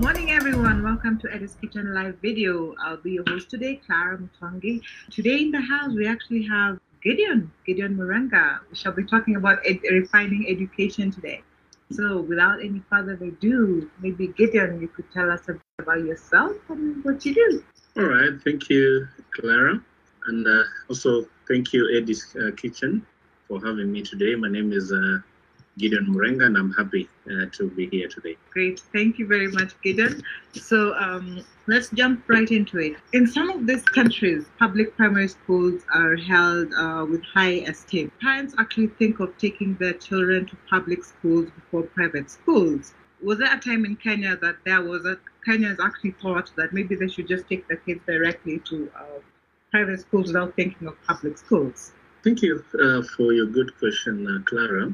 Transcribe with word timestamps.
Morning, 0.00 0.30
everyone. 0.30 0.82
Welcome 0.82 1.18
to 1.20 1.32
Eddie's 1.32 1.56
Kitchen 1.60 1.94
live 1.94 2.16
video. 2.20 2.74
I'll 2.84 2.96
be 2.98 3.12
your 3.12 3.24
host 3.28 3.48
today, 3.50 3.80
Clara 3.86 4.18
Mutongi. 4.18 4.82
Today 5.10 5.40
in 5.42 5.50
the 5.50 5.60
house, 5.60 5.92
we 5.94 6.06
actually 6.06 6.44
have 6.46 6.78
Gideon, 7.02 7.50
Gideon 7.66 7.96
Murenga. 7.96 8.60
We 8.70 8.76
shall 8.76 8.92
be 8.92 9.04
talking 9.04 9.36
about 9.36 9.58
ed- 9.64 9.80
refining 9.90 10.46
education 10.48 11.10
today. 11.10 11.42
So, 11.90 12.20
without 12.20 12.60
any 12.62 12.82
further 12.90 13.14
ado, 13.14 13.90
maybe 14.00 14.28
Gideon, 14.28 14.80
you 14.80 14.88
could 14.88 15.10
tell 15.12 15.30
us 15.30 15.48
about 15.48 16.00
yourself 16.00 16.56
and 16.68 17.04
what 17.04 17.24
you 17.24 17.34
do. 17.34 17.64
All 17.96 18.04
right, 18.04 18.32
thank 18.44 18.68
you, 18.68 19.06
Clara, 19.30 19.82
and 20.26 20.46
uh, 20.46 20.62
also 20.88 21.26
thank 21.48 21.72
you, 21.72 21.88
Eddie's 21.96 22.36
uh, 22.36 22.50
Kitchen, 22.56 23.04
for 23.48 23.64
having 23.64 23.90
me 23.92 24.02
today. 24.02 24.34
My 24.34 24.48
name 24.48 24.72
is 24.72 24.92
uh, 24.92 25.18
Gideon 25.78 26.06
Murenga, 26.06 26.46
and 26.46 26.56
I'm 26.56 26.72
happy 26.72 27.08
uh, 27.30 27.46
to 27.52 27.68
be 27.68 27.88
here 27.88 28.08
today. 28.08 28.36
Great. 28.50 28.80
Thank 28.94 29.18
you 29.18 29.26
very 29.26 29.48
much, 29.48 29.78
Gideon. 29.82 30.22
So 30.54 30.94
um, 30.94 31.44
let's 31.66 31.90
jump 31.90 32.24
right 32.28 32.50
into 32.50 32.78
it. 32.78 32.96
In 33.12 33.26
some 33.26 33.50
of 33.50 33.66
these 33.66 33.82
countries, 33.82 34.46
public 34.58 34.96
primary 34.96 35.28
schools 35.28 35.82
are 35.92 36.16
held 36.16 36.72
uh, 36.74 37.04
with 37.08 37.22
high 37.24 37.64
esteem. 37.70 38.10
Parents 38.22 38.54
actually 38.58 38.88
think 38.88 39.20
of 39.20 39.36
taking 39.36 39.74
their 39.76 39.92
children 39.92 40.46
to 40.46 40.56
public 40.70 41.04
schools 41.04 41.50
before 41.50 41.82
private 41.82 42.30
schools. 42.30 42.94
Was 43.22 43.38
there 43.38 43.54
a 43.54 43.60
time 43.60 43.84
in 43.84 43.96
Kenya 43.96 44.36
that 44.36 44.56
there 44.64 44.82
was 44.82 45.04
a 45.04 45.18
Kenyans 45.46 45.78
actually 45.80 46.12
thought 46.22 46.50
that 46.56 46.72
maybe 46.72 46.96
they 46.96 47.08
should 47.08 47.28
just 47.28 47.48
take 47.48 47.68
their 47.68 47.78
kids 47.78 48.00
directly 48.06 48.60
to 48.60 48.90
uh, 48.98 49.20
private 49.70 50.00
schools 50.00 50.28
without 50.28 50.56
thinking 50.56 50.88
of 50.88 50.94
public 51.06 51.38
schools? 51.38 51.92
Thank 52.24 52.42
you 52.42 52.64
uh, 52.82 53.02
for 53.02 53.32
your 53.32 53.46
good 53.46 53.78
question, 53.78 54.26
uh, 54.26 54.42
Clara. 54.44 54.92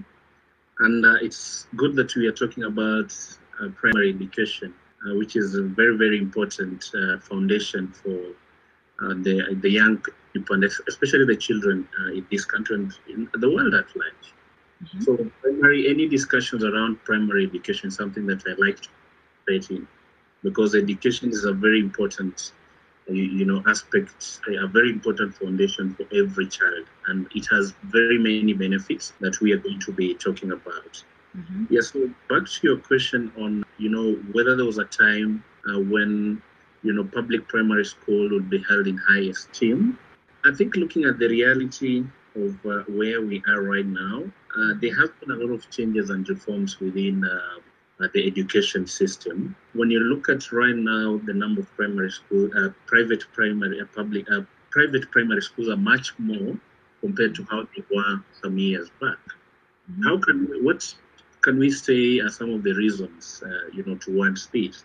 And 0.79 1.05
uh, 1.05 1.15
it's 1.21 1.67
good 1.77 1.95
that 1.97 2.15
we 2.17 2.27
are 2.27 2.33
talking 2.33 2.65
about 2.65 3.15
uh, 3.61 3.69
primary 3.77 4.11
education, 4.11 4.75
uh, 5.07 5.15
which 5.17 5.37
is 5.37 5.55
a 5.55 5.63
very, 5.63 5.97
very 5.97 6.19
important 6.19 6.91
uh, 6.95 7.19
foundation 7.19 7.89
for 7.89 8.19
uh, 9.03 9.15
the, 9.23 9.59
the 9.61 9.71
young 9.71 10.03
people, 10.33 10.55
and 10.55 10.65
especially 10.65 11.27
the 11.27 11.37
children 11.37 11.89
uh, 12.01 12.13
in 12.13 12.27
this 12.31 12.45
country 12.45 12.77
and 12.77 12.93
in 13.09 13.29
the 13.41 13.51
world 13.51 13.75
at 13.75 13.87
large. 13.97 14.33
Mhm. 14.83 15.03
So, 15.05 15.31
primary, 15.41 15.89
any 15.89 16.09
discussions 16.09 16.65
around 16.65 17.03
primary 17.05 17.47
education 17.47 17.89
is 17.89 17.95
something 17.95 18.27
that 18.27 18.43
I 18.47 18.55
like 18.59 18.81
to 18.81 18.89
participate 19.47 19.79
in 19.79 19.89
because 20.43 20.75
education 20.75 21.31
is 21.31 21.45
a 21.45 21.53
very 21.53 21.79
important 21.79 22.53
you, 23.09 23.45
know 23.45 23.63
aspect 23.67 24.41
a 24.49 24.67
very 24.67 24.91
important 24.91 25.35
foundation 25.35 25.95
for 25.95 26.07
every 26.15 26.47
child. 26.49 26.87
And 27.07 27.27
it 27.35 27.47
has 27.51 27.75
very 27.85 28.19
many 28.19 28.53
benefits 28.53 29.13
that 29.21 29.41
we 29.41 29.53
are 29.53 29.59
going 29.59 29.81
to 29.81 29.93
be 29.93 30.15
talking 30.15 30.53
about. 30.53 31.03
Mhm. 31.37 31.67
yes 31.71 31.93
so 31.93 32.01
back 32.31 32.45
to 32.55 32.61
your 32.69 32.79
question 32.89 33.31
on 33.45 33.63
you 33.79 33.91
know 33.95 34.09
whether 34.35 34.55
there 34.57 34.67
was 34.73 34.79
a 34.79 34.89
time 35.05 35.43
uh, 35.69 35.81
when 35.93 36.41
you 36.83 36.93
know 36.93 37.05
public 37.05 37.49
primary 37.49 37.85
school 37.85 38.29
would 38.33 38.49
be 38.51 38.61
held 38.69 38.87
in 38.87 38.97
high 39.09 39.25
esteem. 39.35 39.99
I 40.45 40.53
think 40.53 40.77
looking 40.77 41.05
at 41.05 41.19
the 41.19 41.29
reality 41.29 42.05
of 42.37 42.53
uh, 42.67 42.83
where 42.99 43.21
we 43.23 43.43
are 43.49 43.63
right 43.63 43.87
now 43.87 44.25
uh, 44.57 44.73
there 44.81 44.95
have 45.01 45.11
been 45.21 45.31
a 45.31 45.39
lot 45.43 45.53
of 45.59 45.69
changes 45.71 46.11
and 46.11 46.29
reforms 46.29 46.79
within 46.81 47.25
uh, 48.03 48.09
the 48.15 48.27
education 48.27 48.87
system. 48.87 49.57
When 49.75 49.91
you 49.91 50.01
look 50.01 50.29
at 50.29 50.53
right 50.53 50.77
now, 50.77 51.21
the 51.25 51.35
number 51.35 51.63
of 51.63 51.75
primary 51.77 52.11
school, 52.11 52.51
uh, 52.57 52.71
private 52.87 53.25
primary, 53.33 53.81
uh, 53.81 53.87
public, 53.95 54.27
uh, 54.31 54.43
private 54.71 55.11
primary 55.11 55.43
schools 55.43 55.69
are 55.69 55.77
much 55.77 56.13
more 56.19 56.57
compared 57.01 57.35
to 57.37 57.45
how 57.51 57.63
they 57.77 57.85
were 57.95 58.21
some 58.43 58.59
years 58.59 58.91
back. 59.01 59.19
Mhm. 59.91 60.05
How 60.05 60.19
can 60.19 60.49
we, 60.49 60.61
what 60.63 60.95
can 61.43 61.59
we 61.59 61.71
say 61.71 62.21
are 62.21 62.31
some 62.31 62.51
of 62.53 62.63
the 62.65 62.75
reasons, 62.75 63.43
uh, 63.47 63.67
you 63.73 63.85
know, 63.85 63.97
towards 63.97 64.49
this? 64.49 64.85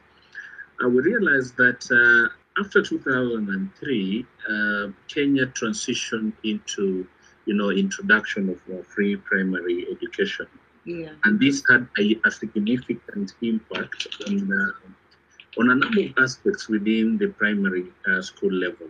Uh, 0.84 0.90
we 0.90 1.02
realized 1.02 1.58
that 1.58 1.82
uh, 1.92 2.62
after 2.62 2.82
2003, 2.82 4.26
uh, 4.50 4.88
Kenya 5.08 5.48
transitioned 5.48 6.34
into, 6.44 7.08
you 7.46 7.54
know, 7.56 7.70
introduction 7.72 8.50
of 8.50 8.88
free 8.88 9.16
primary 9.18 9.88
education 9.92 10.48
Yeah. 10.88 11.16
and 11.26 11.40
this 11.40 11.64
had 11.70 11.88
a, 12.00 12.18
a 12.26 12.32
significant 12.32 13.34
impact 13.42 14.08
on 14.28 14.52
uh, 14.52 15.62
on 15.62 15.72
a 15.72 15.76
number 15.76 16.02
of 16.02 16.14
aspects 16.24 16.70
within 16.70 17.18
the 17.18 17.28
primary 17.30 17.86
uh, 18.10 18.22
school 18.22 18.54
level. 18.54 18.90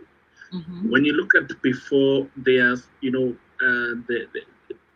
Mhm. 0.52 0.90
When 0.90 1.04
you 1.04 1.14
look 1.14 1.32
at 1.36 1.48
before, 1.62 2.28
there's 2.36 2.82
you 3.00 3.12
know 3.12 3.28
uh, 3.66 3.92
the, 4.08 4.18
the, 4.34 4.40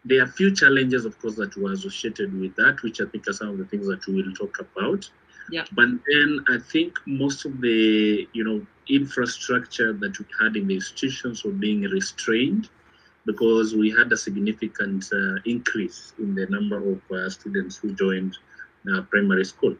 there 0.04 0.22
are 0.22 0.28
few 0.28 0.54
challenges, 0.54 1.04
of 1.06 1.18
course, 1.20 1.36
that 1.36 1.56
were 1.56 1.72
associated 1.72 2.32
with 2.40 2.54
that, 2.56 2.82
which 2.82 3.00
I 3.00 3.06
think 3.06 3.28
are 3.28 3.32
some 3.34 3.50
of 3.50 3.58
the 3.58 3.66
things 3.66 3.86
that 3.88 4.06
we 4.06 4.22
will 4.22 4.32
talk 4.34 4.58
about. 4.60 5.10
Yeah. 5.50 5.64
But 5.72 5.88
then 6.08 6.44
I 6.48 6.58
think 6.72 6.98
most 7.06 7.44
of 7.46 7.60
the 7.60 8.28
you 8.32 8.44
know 8.44 8.66
infrastructure 8.88 9.92
that 9.94 10.18
we 10.18 10.26
had 10.40 10.56
in 10.56 10.68
the 10.68 10.74
institutions 10.76 11.44
were 11.44 11.52
being 11.66 11.82
restrained 11.82 12.68
because 13.26 13.74
we 13.74 13.90
had 13.90 14.10
a 14.12 14.16
significant 14.16 15.04
uh, 15.12 15.36
increase 15.44 16.12
in 16.18 16.34
the 16.34 16.46
number 16.46 16.76
of 16.76 17.00
uh, 17.10 17.28
students 17.30 17.76
who 17.76 17.92
joined 17.92 18.36
uh, 18.92 19.02
primary 19.02 19.44
school. 19.44 19.76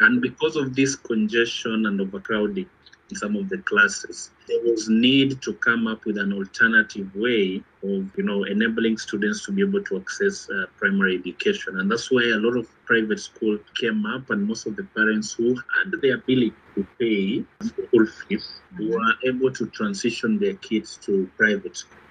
And 0.00 0.22
because 0.22 0.56
of 0.56 0.74
this 0.74 0.94
congestion 0.94 1.86
and 1.86 2.00
overcrowding 2.00 2.68
in 3.10 3.16
some 3.16 3.36
of 3.36 3.48
the 3.48 3.58
classes, 3.58 4.30
there 4.46 4.60
was 4.62 4.88
need 4.88 5.42
to 5.42 5.52
come 5.54 5.86
up 5.86 6.04
with 6.04 6.16
an 6.16 6.32
alternative 6.32 7.10
way 7.14 7.62
of, 7.82 8.08
you 8.16 8.22
know, 8.22 8.44
enabling 8.44 8.98
students 8.98 9.44
to 9.44 9.52
be 9.52 9.62
able 9.62 9.82
to 9.82 9.96
access 9.98 10.48
uh, 10.48 10.66
primary 10.76 11.16
education. 11.16 11.80
And 11.80 11.90
that's 11.90 12.10
why 12.10 12.22
a 12.22 12.36
lot 12.36 12.56
of 12.56 12.68
private 12.86 13.20
schools 13.20 13.60
came 13.74 14.06
up, 14.06 14.30
and 14.30 14.46
most 14.46 14.66
of 14.66 14.76
the 14.76 14.84
parents 14.96 15.32
who 15.32 15.54
had 15.54 15.92
the 16.00 16.10
ability 16.10 16.54
to 16.76 16.86
pay 16.98 17.44
school 17.66 18.06
fees 18.06 18.60
were 18.78 19.12
able 19.26 19.52
to 19.52 19.66
transition 19.66 20.38
their 20.38 20.54
kids 20.54 20.98
to 21.04 21.28
private 21.36 21.76
schools. 21.76 22.03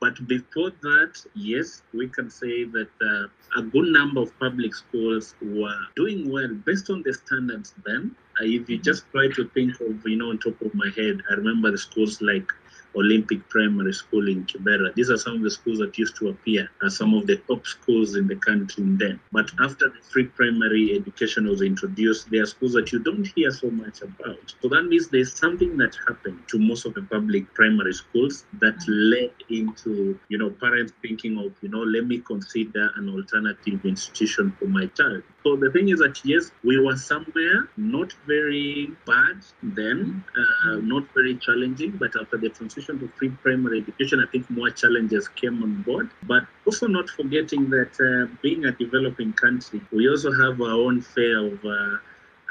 But 0.00 0.26
before 0.26 0.70
that, 0.70 1.22
yes, 1.34 1.82
we 1.92 2.08
can 2.08 2.30
say 2.30 2.64
that 2.64 2.88
uh, 3.02 3.60
a 3.60 3.62
good 3.62 3.88
number 3.88 4.22
of 4.22 4.38
public 4.38 4.74
schools 4.74 5.34
were 5.42 5.78
doing 5.94 6.30
well 6.30 6.48
based 6.64 6.88
on 6.88 7.02
the 7.02 7.12
standards 7.12 7.74
then. 7.84 8.16
Uh, 8.40 8.44
if 8.44 8.68
you 8.70 8.78
just 8.78 9.04
try 9.12 9.28
to 9.28 9.48
think 9.50 9.78
of, 9.80 10.06
you 10.06 10.16
know, 10.16 10.30
on 10.30 10.38
top 10.38 10.60
of 10.62 10.74
my 10.74 10.88
head, 10.96 11.20
I 11.30 11.34
remember 11.34 11.70
the 11.70 11.78
schools 11.78 12.22
like 12.22 12.48
Olympic 12.96 13.48
Primary 13.48 13.92
School 13.92 14.28
in 14.28 14.44
Kibera. 14.44 14.94
These 14.94 15.10
are 15.10 15.16
some 15.16 15.36
of 15.36 15.42
the 15.42 15.50
schools 15.50 15.78
that 15.78 15.96
used 15.96 16.16
to 16.16 16.28
appear 16.28 16.68
as 16.84 16.96
some 16.96 17.14
of 17.14 17.26
the 17.26 17.36
top 17.48 17.66
schools 17.66 18.16
in 18.16 18.26
the 18.26 18.36
country 18.36 18.84
then. 18.86 19.20
But 19.32 19.50
after 19.60 19.88
the 19.88 20.00
free 20.10 20.24
primary 20.24 20.96
education 20.96 21.48
was 21.48 21.62
introduced, 21.62 22.30
there 22.30 22.42
are 22.42 22.46
schools 22.46 22.72
that 22.72 22.92
you 22.92 22.98
don't 22.98 23.26
hear 23.36 23.50
so 23.50 23.70
much 23.70 24.02
about. 24.02 24.54
So 24.60 24.68
that 24.68 24.84
means 24.84 25.08
there's 25.08 25.34
something 25.34 25.76
that 25.78 25.96
happened 26.08 26.40
to 26.48 26.58
most 26.58 26.84
of 26.84 26.94
the 26.94 27.02
public 27.02 27.52
primary 27.54 27.94
schools 27.94 28.44
that 28.60 28.76
led 28.88 29.32
into, 29.48 30.18
you 30.28 30.38
know, 30.38 30.50
parents 30.50 30.92
thinking 31.02 31.38
of, 31.38 31.52
you 31.60 31.68
know, 31.68 31.82
let 31.82 32.06
me 32.06 32.18
consider 32.18 32.90
an 32.96 33.08
alternative 33.08 33.84
institution 33.84 34.54
for 34.58 34.66
my 34.66 34.86
child. 34.86 35.22
So 35.44 35.56
the 35.56 35.70
thing 35.70 35.88
is 35.88 36.00
that 36.00 36.20
yes, 36.24 36.50
we 36.64 36.78
were 36.78 36.96
somewhere 36.96 37.68
not 37.76 38.12
very 38.26 38.90
bad 39.06 39.38
then, 39.62 40.22
uh, 40.36 40.76
not 40.76 41.04
very 41.14 41.36
challenging, 41.36 41.92
but 41.92 42.14
after 42.20 42.36
the 42.36 42.48
transition 42.50 42.79
to 42.86 43.08
free 43.18 43.30
primary 43.30 43.80
education, 43.80 44.20
I 44.20 44.30
think 44.30 44.48
more 44.50 44.70
challenges 44.70 45.28
came 45.28 45.62
on 45.62 45.82
board. 45.82 46.10
But 46.24 46.44
also 46.66 46.86
not 46.86 47.08
forgetting 47.10 47.70
that 47.70 47.92
uh, 48.00 48.34
being 48.42 48.64
a 48.64 48.72
developing 48.72 49.32
country, 49.32 49.80
we 49.92 50.08
also 50.08 50.32
have 50.32 50.60
our 50.60 50.72
own 50.72 51.00
fair 51.00 51.38
of 51.38 51.64
uh, 51.64 51.96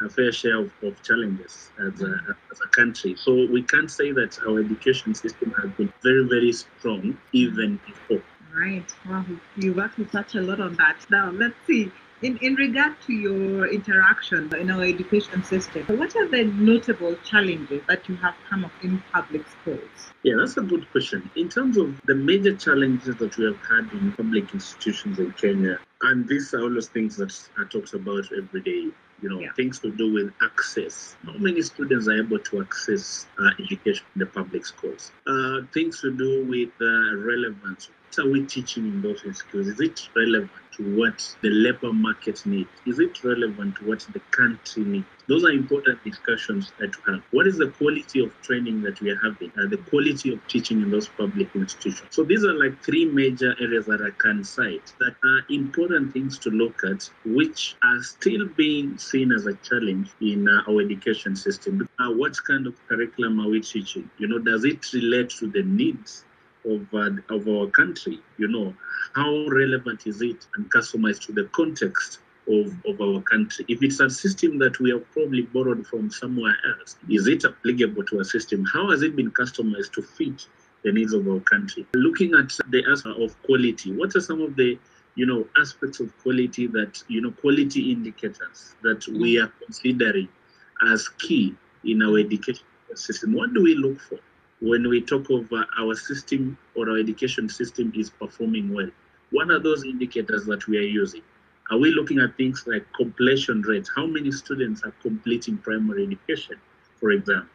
a 0.02 0.10
fair 0.10 0.32
share 0.32 0.58
of, 0.60 0.72
of 0.84 1.02
challenges 1.04 1.72
as 1.80 2.02
a, 2.02 2.14
as 2.52 2.60
a 2.64 2.68
country. 2.70 3.16
So 3.16 3.48
we 3.52 3.64
can't 3.64 3.92
say 3.92 4.12
that 4.14 4.40
our 4.48 4.60
education 4.60 5.14
system 5.14 5.54
has 5.62 5.72
been 5.72 5.92
very, 6.04 6.28
very 6.28 6.52
strong 6.54 7.18
even 7.34 7.80
before. 7.86 8.24
Right. 8.56 8.86
Wow, 9.08 9.26
you've 9.58 9.80
actually 9.80 10.06
touched 10.06 10.36
a 10.36 10.42
lot 10.42 10.60
on 10.60 10.76
that. 10.76 10.98
Now, 11.10 11.32
let's 11.32 11.56
see. 11.68 11.92
In, 12.22 12.36
in 12.42 12.56
regard 12.56 13.00
to 13.08 13.14
your 13.14 13.68
interaction 13.68 14.54
in 14.60 14.70
our 14.70 14.84
education 14.84 15.42
system, 15.42 15.86
what 15.88 16.14
are 16.18 16.28
the 16.28 16.44
notable 16.56 17.16
challenges 17.24 17.82
that 17.88 18.10
you 18.10 18.18
have 18.18 18.36
come 18.50 18.66
up 18.66 18.74
in 18.84 19.02
public 19.14 19.48
schools? 19.48 20.12
Yeah, 20.24 20.36
that's 20.38 20.58
a 20.58 20.62
good 20.62 20.92
question. 20.92 21.32
In 21.38 21.48
terms 21.48 21.78
of 21.78 21.98
the 22.08 22.16
major 22.16 22.54
challenges 22.58 23.16
that 23.16 23.38
we 23.38 23.46
have 23.46 23.60
had 23.72 23.94
in 23.94 24.12
public 24.12 24.54
institutions 24.54 25.18
in 25.20 25.32
Kenya, 25.32 25.80
and 26.02 26.28
these 26.28 26.54
are 26.54 26.62
all 26.62 26.74
those 26.74 26.90
things 26.90 27.16
that 27.16 27.34
are 27.58 27.66
talked 27.66 27.94
about 27.94 28.26
every 28.38 28.62
day, 28.64 28.92
you 29.22 29.30
know, 29.30 29.40
Yeah. 29.40 29.54
things 29.54 29.80
to 29.80 29.92
do 29.92 30.12
with 30.12 30.34
access. 30.42 31.16
How 31.26 31.38
many 31.38 31.62
students 31.62 32.10
are 32.10 32.20
able 32.20 32.40
to 32.40 32.62
access 32.62 33.28
uh, 33.40 33.52
education 33.60 34.06
in 34.16 34.20
the 34.20 34.26
public 34.26 34.66
schools? 34.66 35.14
Uh, 35.26 35.62
things 35.74 36.02
to 36.02 36.12
do 36.12 36.44
with 36.44 36.72
uh, 36.82 37.16
relevance 37.16 37.90
are 38.18 38.30
we 38.30 38.46
teaching 38.46 38.86
in 38.86 39.02
those 39.02 39.22
schools? 39.38 39.68
Is 39.68 39.80
it 39.80 40.00
relevant 40.16 40.52
to 40.78 40.98
what 40.98 41.36
the 41.42 41.50
labor 41.50 41.94
market 41.94 42.44
needs? 42.46 42.70
Is 42.88 43.00
it 43.00 43.24
relevant 43.24 43.76
to 43.78 43.88
what 43.88 44.00
the 44.14 44.20
country 44.32 44.84
needs? 44.84 45.06
Those 45.28 45.44
are 45.44 45.52
important 45.52 46.04
discussions 46.04 46.72
to 46.80 46.92
have. 47.06 47.22
What 47.32 47.46
is 47.46 47.58
the 47.58 47.68
quality 47.68 48.24
of 48.24 48.32
training 48.42 48.82
that 48.82 49.00
we 49.00 49.12
are 49.12 49.20
having? 49.22 49.52
Uh, 49.60 49.68
the 49.68 49.78
quality 49.90 50.34
of 50.34 50.48
teaching 50.48 50.82
in 50.82 50.90
those 50.90 51.08
public 51.08 51.54
institutions. 51.54 52.10
So 52.10 52.24
these 52.24 52.44
are 52.44 52.54
like 52.54 52.84
three 52.84 53.06
major 53.06 53.56
areas 53.62 53.86
that 53.86 54.02
I 54.02 54.10
can 54.18 54.44
cite 54.44 54.92
that 55.00 55.16
are 55.24 55.42
important 55.50 56.14
things 56.14 56.40
to 56.40 56.50
look 56.50 56.82
at, 56.84 57.08
which 57.26 57.76
are 57.84 58.02
still 58.02 58.48
being 58.58 58.98
seen 58.98 59.32
as 59.32 59.46
a 59.46 59.54
challenge 59.56 60.10
in 60.22 60.48
uh, 60.50 60.64
our 60.68 60.82
education 60.82 61.36
system. 61.36 61.88
Uh, 62.00 62.12
what 62.12 62.36
kind 62.48 62.66
of 62.66 62.76
curriculum 62.88 63.40
are 63.40 63.50
we 63.50 63.62
teaching? 63.62 64.10
You 64.18 64.30
know, 64.30 64.40
does 64.40 64.66
it 64.66 64.94
relate 64.94 65.30
to 65.42 65.48
the 65.48 65.62
needs 65.62 66.26
of, 66.66 66.94
uh, 66.94 67.12
of 67.30 67.48
our 67.48 67.68
country? 67.68 68.20
You 68.38 68.48
know, 68.48 68.76
how 69.14 69.46
relevant 69.48 70.08
is 70.08 70.22
it 70.22 70.48
and 70.56 70.72
customized 70.72 71.26
to 71.28 71.34
the 71.34 71.46
context 71.46 72.20
of, 72.48 72.74
of 72.86 73.02
our 73.02 73.22
country? 73.22 73.66
If 73.68 73.84
it's 73.84 74.00
a 74.00 74.10
system 74.10 74.58
that 74.60 74.80
we 74.80 74.92
have 74.92 75.10
probably 75.12 75.44
borrowed 75.44 75.86
from 75.88 76.10
somewhere 76.12 76.58
else, 76.80 76.98
is 77.10 77.28
it 77.28 77.46
applicable 77.46 78.04
to 78.06 78.20
a 78.20 78.26
system? 78.26 78.66
How 78.66 78.90
has 78.92 79.02
it 79.04 79.16
been 79.16 79.32
customized 79.32 79.94
to 79.94 80.02
fit 80.02 80.48
the 80.84 80.92
needs 80.92 81.14
of 81.14 81.28
our 81.28 81.40
country? 81.42 81.86
Looking 81.94 82.36
at 82.36 82.50
the 82.70 82.84
aspect 82.92 83.20
of 83.20 83.42
quality, 83.44 83.92
what 83.94 84.16
are 84.16 84.22
some 84.22 84.42
of 84.42 84.56
the 84.56 84.78
you 85.16 85.26
know 85.26 85.46
aspects 85.58 86.00
of 86.00 86.18
quality 86.20 86.68
that 86.68 87.04
you 87.08 87.20
know 87.22 87.32
quality 87.32 87.92
indicators 87.92 88.76
that 88.84 89.06
we 89.08 89.40
are 89.40 89.52
considering 89.66 90.30
as 90.88 91.10
key 91.10 91.56
in 91.84 92.02
our 92.02 92.20
education 92.20 92.64
system? 92.96 93.34
What 93.34 93.54
do 93.54 93.64
we 93.64 93.76
look 93.76 94.00
for? 94.00 94.20
When 94.62 94.88
we 94.90 95.02
talk 95.02 95.30
of 95.30 95.52
uh, 95.54 95.64
our 95.80 95.96
system 95.96 96.58
or 96.76 96.90
our 96.90 96.98
education 96.98 97.48
system 97.50 97.94
is 97.96 98.10
performing 98.10 98.74
well. 98.74 98.90
What 99.32 99.52
are 99.52 99.60
those 99.60 99.86
indicators 99.86 100.46
that 100.46 100.68
we 100.68 100.78
are 100.78 100.90
using? 101.02 101.22
Are 101.72 101.78
we 101.78 101.92
looking 101.92 102.20
at 102.20 102.36
things 102.36 102.64
like 102.66 102.86
completion 102.94 103.62
rates? 103.62 103.90
How 103.96 104.06
many 104.06 104.32
students 104.32 104.84
are 104.84 104.94
completing 105.02 105.58
primary 105.58 106.04
education, 106.04 106.56
for 107.00 107.12
example? 107.12 107.50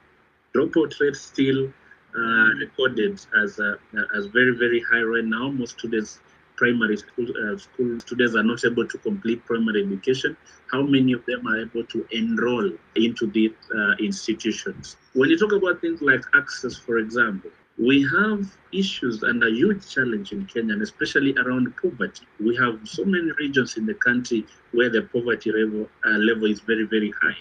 Dropout 0.54 0.98
rates 1.00 1.20
still 1.20 1.72
uh, 2.16 2.48
recorded 2.60 3.20
as 3.42 3.58
uh, 3.58 3.74
as 4.16 4.26
very 4.26 4.56
very 4.56 4.80
high 4.80 5.02
right 5.02 5.24
now. 5.24 5.50
Most 5.50 5.78
students, 5.78 6.20
primary 6.56 6.96
school 6.96 7.26
uh, 7.42 7.56
school 7.58 7.98
students, 8.00 8.34
are 8.36 8.42
not 8.42 8.64
able 8.64 8.86
to 8.86 8.98
complete 8.98 9.44
primary 9.44 9.84
education. 9.84 10.36
How 10.70 10.82
many 10.82 11.12
of 11.12 11.24
them 11.26 11.46
are 11.46 11.60
able 11.60 11.84
to 11.84 12.06
enroll 12.10 12.70
into 12.96 13.26
these 13.26 13.52
uh, 13.76 13.92
institutions? 14.00 14.96
When 15.14 15.30
you 15.30 15.38
talk 15.38 15.52
about 15.52 15.80
things 15.80 16.00
like 16.02 16.22
access, 16.34 16.76
for 16.76 16.98
example, 16.98 17.50
we 17.78 18.02
have 18.02 18.56
issues 18.72 19.22
and 19.24 19.42
a 19.42 19.50
huge 19.50 19.88
challenge 19.88 20.32
in 20.32 20.46
Kenya, 20.46 20.74
and 20.74 20.82
especially 20.82 21.34
around 21.36 21.74
poverty. 21.76 22.26
We 22.38 22.56
have 22.56 22.78
so 22.84 23.04
many 23.04 23.32
regions 23.32 23.76
in 23.76 23.86
the 23.86 23.94
country 23.94 24.46
where 24.72 24.90
the 24.90 25.02
poverty 25.02 25.50
level, 25.50 25.88
uh, 26.06 26.10
level 26.10 26.50
is 26.50 26.60
very, 26.60 26.84
very 26.84 27.12
high. 27.20 27.36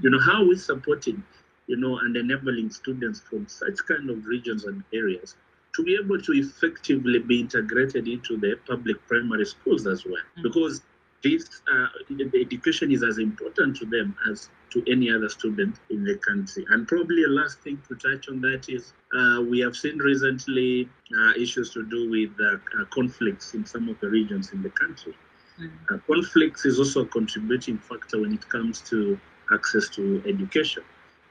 You 0.00 0.10
know, 0.10 0.20
how 0.20 0.42
are 0.42 0.48
we 0.48 0.56
supporting, 0.56 1.22
you 1.66 1.76
know, 1.76 1.98
and 1.98 2.16
enabling 2.16 2.70
students 2.70 3.20
from 3.28 3.48
such 3.48 3.84
kind 3.86 4.10
of 4.10 4.24
regions 4.26 4.64
and 4.64 4.84
areas 4.92 5.34
to 5.74 5.82
be 5.82 5.98
able 6.02 6.20
to 6.20 6.32
effectively 6.32 7.18
be 7.18 7.40
integrated 7.40 8.08
into 8.08 8.36
the 8.36 8.58
public 8.66 8.96
primary 9.06 9.44
schools 9.44 9.86
as 9.86 10.04
well? 10.04 10.14
Mm-hmm. 10.14 10.42
Because 10.42 10.82
this 11.24 11.62
uh, 11.72 11.86
the 12.10 12.40
education 12.40 12.92
is 12.92 13.02
as 13.02 13.18
important 13.18 13.76
to 13.76 13.86
them 13.86 14.14
as 14.30 14.50
to 14.70 14.84
any 14.90 15.10
other 15.10 15.28
student 15.28 15.76
in 15.90 16.04
the 16.04 16.16
country. 16.16 16.64
And 16.68 16.86
probably 16.86 17.24
a 17.24 17.28
last 17.28 17.60
thing 17.60 17.80
to 17.88 17.94
touch 17.94 18.28
on 18.28 18.40
that 18.42 18.68
is 18.68 18.92
uh, 19.16 19.40
we 19.40 19.58
have 19.60 19.74
seen 19.74 19.98
recently 19.98 20.88
uh, 21.18 21.32
issues 21.40 21.70
to 21.72 21.84
do 21.86 22.10
with 22.10 22.32
uh, 22.40 22.56
uh, 22.56 22.84
conflicts 22.90 23.54
in 23.54 23.64
some 23.64 23.88
of 23.88 23.98
the 24.00 24.08
regions 24.08 24.52
in 24.52 24.62
the 24.62 24.70
country. 24.70 25.14
Mm-hmm. 25.60 26.12
conflicts 26.12 26.64
is 26.64 26.80
also 26.80 27.02
a 27.02 27.06
contributing 27.06 27.78
factor 27.78 28.20
when 28.20 28.34
it 28.34 28.46
comes 28.48 28.80
to 28.90 29.18
access 29.52 29.88
to 29.90 30.20
education. 30.26 30.82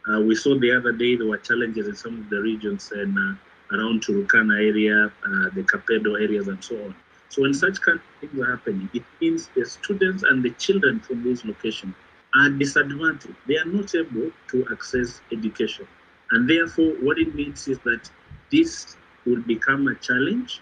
Uh, 0.09 0.21
we 0.21 0.33
saw 0.33 0.57
the 0.57 0.71
other 0.71 0.93
day 0.93 1.17
there 1.17 1.27
were 1.27 1.37
challenges 1.37 1.89
in 1.89 1.95
some 1.95 2.19
of 2.19 2.29
the 2.29 2.41
regions 2.41 2.93
and 2.95 3.17
around 3.73 4.03
Turkana 4.03 4.55
area, 4.57 5.11
the 5.55 5.63
Kapedo 5.63 6.21
areas, 6.21 6.47
and 6.47 6.63
so 6.63 6.75
on. 6.85 6.95
So 7.29 7.41
when 7.41 7.53
such 7.53 7.81
kind 7.81 7.99
of 7.99 8.03
things 8.21 8.39
are 8.41 8.51
happening, 8.51 8.89
it 8.93 9.03
means 9.19 9.49
the 9.55 9.65
students 9.65 10.23
and 10.23 10.43
the 10.43 10.51
children 10.51 10.99
from 10.99 11.23
those 11.23 11.43
locations 11.43 11.95
are 12.35 12.49
disadvantaged. 12.49 13.35
They 13.47 13.57
are 13.57 13.65
not 13.65 13.93
able 13.95 14.31
to 14.49 14.67
access 14.71 15.21
education. 15.31 15.87
And 16.31 16.49
therefore, 16.49 16.91
what 17.01 17.17
it 17.17 17.33
means 17.35 17.67
is 17.67 17.79
that 17.79 18.09
this 18.51 18.95
will 19.25 19.41
become 19.41 19.87
a 19.87 19.95
challenge 19.95 20.61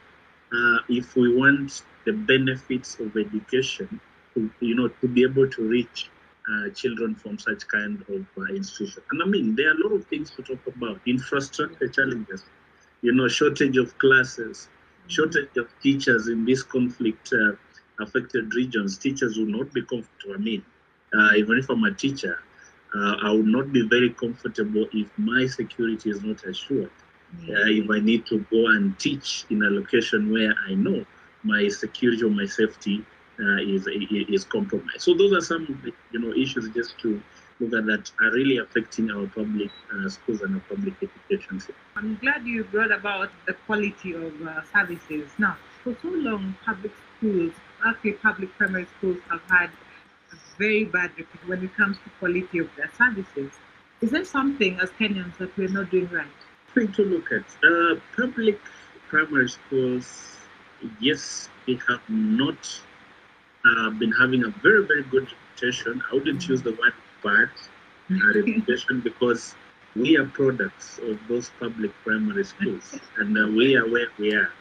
uh, 0.54 0.78
if 0.90 1.16
we 1.16 1.36
want 1.36 1.84
the 2.06 2.14
benefits 2.14 3.00
of 3.00 3.16
education, 3.16 4.00
to, 4.34 4.50
you 4.60 4.76
know, 4.76 4.88
to 4.88 5.08
be 5.08 5.24
able 5.24 5.50
to 5.50 5.62
reach 5.68 6.10
uh, 6.50 6.70
children 6.70 7.16
from 7.16 7.38
such 7.38 7.68
kind 7.68 8.04
of 8.10 8.26
uh, 8.38 8.54
institution. 8.54 9.04
And 9.12 9.22
I 9.22 9.26
mean, 9.26 9.56
there 9.56 9.70
are 9.70 9.74
a 9.74 9.84
lot 9.88 9.94
of 9.94 10.06
things 10.08 10.32
to 10.32 10.42
talk 10.42 10.66
about. 10.68 11.00
Infrastructure 11.06 11.88
challenges, 11.88 12.44
you 13.02 13.14
know, 13.14 13.28
shortage 13.28 13.78
of 13.78 13.98
classes, 13.98 14.68
shortage 15.08 15.58
of 15.58 15.68
teachers 15.82 16.28
in 16.28 16.46
these 16.46 16.64
conflict 16.64 17.34
uh, 17.34 17.54
affected 18.02 18.54
regions, 18.56 18.98
teachers 18.98 19.38
will 19.38 19.46
not 19.48 19.74
be 19.74 19.82
comfortable. 19.84 20.36
I 20.36 20.38
mean, 20.38 20.64
uh, 21.18 21.32
even 21.36 21.58
if 21.58 21.70
I'm 21.70 21.84
a 21.84 21.94
teacher, 21.94 22.40
uh, 22.96 23.16
I 23.24 23.32
would 23.32 23.46
not 23.48 23.72
be 23.72 23.88
very 23.88 24.10
comfortable 24.12 24.88
if 24.94 25.08
my 25.18 25.46
security 25.48 26.10
is 26.10 26.22
not 26.24 26.44
assured. 26.44 26.92
Uh, 27.50 27.68
if 27.68 27.90
I 27.90 28.00
need 28.00 28.26
to 28.28 28.40
go 28.52 28.68
and 28.68 28.98
teach 29.00 29.46
in 29.50 29.64
a 29.64 29.70
location 29.70 30.32
where 30.32 30.54
I 30.68 30.74
know 30.74 31.06
my 31.44 31.68
security 31.70 32.24
or 32.24 32.30
my 32.30 32.46
safety 32.46 33.06
uh, 33.40 33.58
is 33.62 33.88
is 33.88 34.44
compromised. 34.44 35.02
So 35.02 35.14
those 35.14 35.32
are 35.34 35.42
some 35.42 35.66
you 36.12 36.20
know 36.20 36.34
issues 36.34 36.70
just 36.70 37.00
to 37.00 37.22
that 37.70 38.12
are 38.22 38.32
really 38.32 38.58
affecting 38.58 39.12
our 39.12 39.28
public 39.28 39.70
uh, 39.94 40.10
schools 40.10 40.42
and 40.42 40.56
our 40.56 40.62
public 40.70 40.94
education 41.02 41.60
system. 41.60 41.76
I'm 41.96 42.18
glad 42.18 42.46
you 42.46 42.64
brought 42.64 42.92
about 42.92 43.30
the 43.46 43.54
quality 43.54 44.14
of 44.14 44.48
uh, 44.48 44.62
services. 44.74 45.30
Now, 45.38 45.58
for 45.84 45.96
so 46.02 46.10
long, 46.10 46.56
public 46.66 46.92
schools, 47.18 47.54
actually 47.86 48.14
public 48.14 48.56
primary 48.58 48.88
schools, 48.98 49.18
have 49.30 49.42
had 49.50 49.70
a 50.32 50.36
very 50.58 50.86
bad 50.86 51.12
reputation 51.12 51.48
when 51.48 51.64
it 51.64 51.76
comes 51.76 51.98
to 51.98 52.10
quality 52.20 52.60
of 52.60 52.70
their 52.78 52.92
services. 52.98 53.52
Is 54.02 54.12
there 54.12 54.26
something 54.26 54.80
as 54.80 54.90
Kenyans 54.92 55.38
that 55.38 55.56
we're 55.58 55.68
not 55.68 55.92
doing 55.92 56.10
right? 56.10 56.28
Thing 56.74 56.92
to 56.94 57.04
look 57.04 57.32
at. 57.32 57.44
Uh, 57.64 58.00
public 58.16 58.60
primary 59.10 59.50
schools, 59.50 60.38
yes, 61.00 61.50
they 61.68 61.78
have 61.88 62.02
not 62.10 62.82
uh, 63.66 63.90
been 63.92 64.12
having 64.12 64.44
a 64.44 64.50
very, 64.64 64.86
very 64.86 65.04
good 65.04 65.28
reputation. 65.62 66.02
I 66.12 66.16
wouldn't 66.16 66.48
use 66.48 66.62
the 66.62 66.72
word 66.72 66.94
bad 67.24 67.50
uh, 68.12 68.34
reputation 68.36 69.02
because 69.02 69.56
we 69.96 70.18
are 70.18 70.26
products 70.26 71.00
of 71.00 71.20
those 71.28 71.52
public 71.60 71.92
primary 72.04 72.44
schools 72.46 73.00
and 73.18 73.38
uh, 73.38 73.48
we 73.48 73.76
are 73.76 73.88
where 73.90 74.08
we 74.18 74.34
are, 74.34 74.52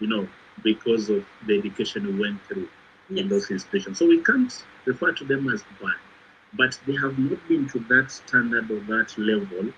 you 0.00 0.06
know, 0.06 0.28
because 0.62 1.10
of 1.10 1.24
the 1.46 1.58
education 1.58 2.06
we 2.06 2.20
went 2.20 2.40
through 2.46 2.68
yes. 3.08 3.22
in 3.22 3.28
those 3.28 3.50
institutions. 3.50 3.98
So 3.98 4.06
we 4.06 4.22
can't 4.22 4.52
refer 4.84 5.12
to 5.12 5.24
them 5.24 5.48
as 5.48 5.62
bad, 5.80 5.96
but 6.54 6.78
they 6.86 6.94
have 6.96 7.18
not 7.18 7.46
been 7.48 7.68
to 7.70 7.80
that 7.90 8.10
standard 8.10 8.70
or 8.70 8.80
that 8.80 9.16
level 9.18 9.72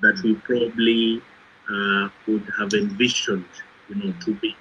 that 0.00 0.20
we 0.24 0.34
probably 0.36 1.22
uh, 1.70 2.08
would 2.26 2.50
have 2.58 2.72
envisioned, 2.74 3.44
you 3.88 3.96
know, 3.96 4.14
to 4.24 4.34
be. 4.34 4.56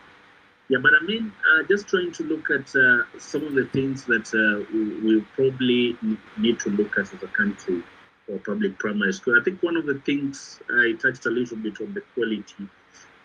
Yeah, 0.73 0.79
but 0.79 0.93
I 0.99 1.05
mean, 1.05 1.31
uh, 1.51 1.61
just 1.69 1.87
trying 1.87 2.11
to 2.13 2.23
look 2.23 2.49
at 2.49 2.75
uh, 2.75 3.03
some 3.19 3.43
of 3.43 3.53
the 3.53 3.65
things 3.65 4.05
that 4.05 4.27
uh, 4.33 4.65
we, 4.73 5.17
we, 5.17 5.21
probably 5.35 5.95
need 6.35 6.59
to 6.61 6.71
look 6.71 6.97
at 6.97 7.13
as 7.13 7.21
a 7.21 7.27
country 7.27 7.83
for 8.25 8.39
public 8.39 8.79
primary 8.79 9.13
school. 9.13 9.39
I 9.39 9.43
think 9.43 9.61
one 9.61 9.77
of 9.77 9.85
the 9.85 9.99
things 9.99 10.59
I 10.71 10.93
touched 10.99 11.27
a 11.27 11.29
little 11.29 11.57
bit 11.57 11.79
on 11.79 11.93
the 11.93 12.01
quality 12.15 12.67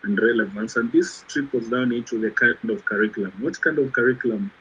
and 0.03 0.19
relevance, 0.21 0.75
and 0.75 0.91
this 0.91 1.25
trickles 1.27 1.71
down 1.71 1.91
into 1.91 2.19
the 2.21 2.29
kind 2.29 2.69
of 2.69 2.85
curriculum. 2.85 3.33
What 3.39 3.59
kind 3.59 3.79
of 3.79 3.93
curriculum 3.93 4.51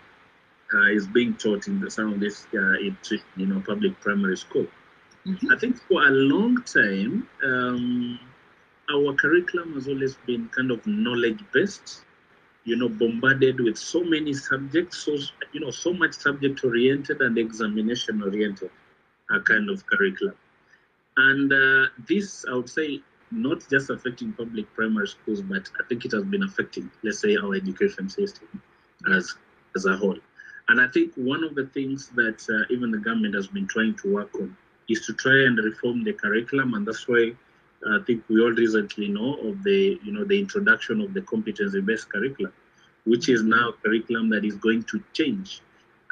uh, 0.72 0.86
is 0.86 1.06
being 1.06 1.34
taught 1.34 1.68
in 1.68 1.80
the, 1.80 1.90
some 1.90 2.14
of 2.14 2.20
this, 2.20 2.46
uh, 2.54 2.78
in, 2.80 2.96
you 3.36 3.44
know, 3.44 3.60
public 3.66 4.00
primary 4.00 4.38
school? 4.38 4.66
Mm-hmm. 5.26 5.52
I 5.52 5.58
think 5.58 5.76
for 5.88 6.04
a 6.06 6.10
long 6.10 6.62
time, 6.62 7.28
um, 7.44 8.18
our 8.90 9.12
curriculum 9.12 9.74
has 9.74 9.88
always 9.88 10.14
been 10.26 10.48
kind 10.48 10.70
of 10.70 10.86
knowledge 10.86 11.44
based 11.52 12.04
you 12.68 12.76
know, 12.76 12.88
bombarded 12.88 13.60
with 13.60 13.78
so 13.78 14.04
many 14.04 14.34
subjects, 14.34 14.98
so 14.98 15.16
you 15.52 15.60
know, 15.60 15.70
so 15.70 15.92
much 15.92 16.12
subject 16.12 16.62
oriented 16.64 17.22
and 17.22 17.38
examination 17.38 18.22
oriented 18.22 18.70
uh, 19.32 19.40
kind 19.40 19.70
of 19.70 19.86
curriculum. 19.86 20.34
And 21.16 21.52
uh, 21.52 21.86
this, 22.06 22.44
I 22.50 22.54
would 22.54 22.68
say, 22.68 23.00
not 23.30 23.66
just 23.70 23.88
affecting 23.90 24.32
public 24.32 24.72
primary 24.74 25.08
schools, 25.08 25.40
but 25.40 25.70
I 25.80 25.86
think 25.88 26.04
it 26.04 26.12
has 26.12 26.24
been 26.24 26.42
affecting, 26.42 26.90
let's 27.02 27.20
say, 27.20 27.36
our 27.36 27.54
education 27.54 28.08
system 28.10 28.48
as 29.16 29.34
as 29.74 29.86
a 29.86 29.96
whole. 29.96 30.18
And 30.68 30.78
I 30.78 30.88
think 30.88 31.14
one 31.14 31.42
of 31.44 31.54
the 31.54 31.66
things 31.66 32.08
that 32.16 32.38
uh, 32.54 32.74
even 32.74 32.90
the 32.90 32.98
government 32.98 33.34
has 33.34 33.46
been 33.46 33.66
trying 33.66 33.94
to 34.02 34.12
work 34.12 34.34
on 34.34 34.54
is 34.90 35.06
to 35.06 35.14
try 35.14 35.38
and 35.46 35.56
reform 35.58 36.04
the 36.04 36.12
curriculum, 36.12 36.74
and 36.74 36.86
that's 36.86 37.08
why 37.08 37.32
I 37.86 37.98
think 38.06 38.24
we 38.28 38.40
all 38.40 38.50
recently 38.50 39.08
know 39.08 39.34
of 39.34 39.62
the, 39.62 39.98
you 40.02 40.12
know, 40.12 40.24
the 40.24 40.38
introduction 40.38 41.00
of 41.00 41.14
the 41.14 41.22
competency-based 41.22 42.10
curriculum, 42.10 42.52
which 43.04 43.28
is 43.28 43.42
now 43.42 43.70
a 43.70 43.72
curriculum 43.72 44.28
that 44.30 44.44
is 44.44 44.56
going 44.56 44.82
to 44.84 45.02
change 45.12 45.60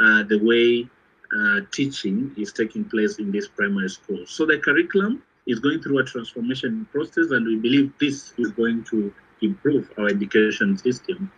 uh, 0.00 0.22
the 0.22 0.38
way 0.38 0.88
uh, 1.36 1.60
teaching 1.72 2.32
is 2.36 2.52
taking 2.52 2.84
place 2.84 3.18
in 3.18 3.32
these 3.32 3.48
primary 3.48 3.88
schools. 3.88 4.30
So 4.30 4.46
the 4.46 4.58
curriculum 4.58 5.22
is 5.46 5.58
going 5.58 5.82
through 5.82 5.98
a 5.98 6.04
transformation 6.04 6.86
process, 6.92 7.30
and 7.30 7.46
we 7.46 7.56
believe 7.56 7.92
this 7.98 8.32
is 8.38 8.52
going 8.52 8.84
to 8.84 9.12
improve 9.42 9.90
our 9.98 10.06
education 10.06 10.76
system 10.78 11.30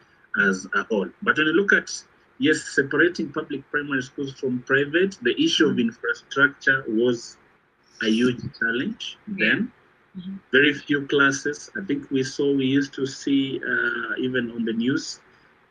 as 0.46 0.66
a 0.74 0.82
whole. 0.84 1.08
But 1.22 1.38
when 1.38 1.46
you 1.46 1.52
look 1.54 1.72
at 1.72 1.90
yes, 2.38 2.62
separating 2.74 3.32
public 3.32 3.68
primary 3.70 4.02
schools 4.02 4.32
from 4.34 4.62
private, 4.62 5.16
the 5.22 5.34
issue 5.42 5.68
of 5.68 5.78
infrastructure 5.78 6.84
was 6.86 7.36
a 8.02 8.08
huge 8.08 8.40
challenge 8.58 9.18
then. 9.26 9.72
Mm-hmm. 10.18 10.36
Very 10.52 10.74
few 10.74 11.06
classes. 11.06 11.70
I 11.80 11.84
think 11.84 12.10
we 12.10 12.22
saw, 12.22 12.52
we 12.52 12.66
used 12.66 12.92
to 12.94 13.06
see 13.06 13.60
uh, 13.64 14.14
even 14.18 14.50
on 14.50 14.64
the 14.64 14.72
news, 14.72 15.20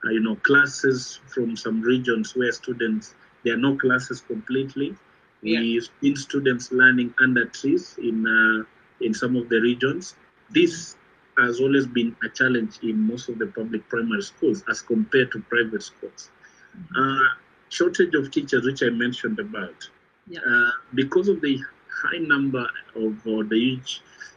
uh, 0.06 0.10
you 0.10 0.22
know, 0.22 0.36
classes 0.38 1.20
from 1.28 1.58
some 1.58 1.82
regions 1.82 2.36
where 2.36 2.52
students, 2.52 3.14
there 3.44 3.56
are 3.56 3.58
no 3.58 3.76
classes 3.78 4.22
completely. 4.22 4.96
Yeah. 5.42 5.60
We've 5.60 5.90
seen 6.02 6.16
students 6.16 6.72
learning 6.72 7.14
under 7.20 7.46
trees 7.46 7.96
in 8.02 8.26
uh, 8.26 9.06
in 9.06 9.14
some 9.14 9.36
of 9.36 9.50
the 9.50 9.60
regions. 9.62 10.16
This 10.50 10.96
has 11.38 11.60
always 11.60 11.86
been 11.86 12.16
a 12.24 12.30
challenge 12.30 12.80
in 12.82 13.00
most 13.00 13.30
of 13.30 13.38
the 13.38 13.48
public 13.48 13.88
primary 13.90 14.24
schools 14.24 14.64
as 14.70 14.82
compared 14.82 15.32
to 15.34 15.40
private 15.42 15.84
schools. 15.84 16.30
Mm-hmm. 16.76 17.02
Uh, 17.02 17.28
shortage 17.70 18.16
of 18.16 18.32
teachers, 18.32 18.66
which 18.66 18.82
I 18.82 18.90
mentioned 18.90 19.40
about, 19.40 19.90
yeah. 20.28 20.40
uh, 20.40 20.72
because 20.96 21.28
of 21.28 21.42
the 21.42 21.60
high 22.04 22.18
number 22.18 22.68
of 22.96 23.26
or 23.28 23.44
the 23.44 23.80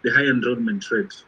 the 0.03 0.11
high 0.11 0.25
enrollment 0.25 0.91
rate 0.91 1.23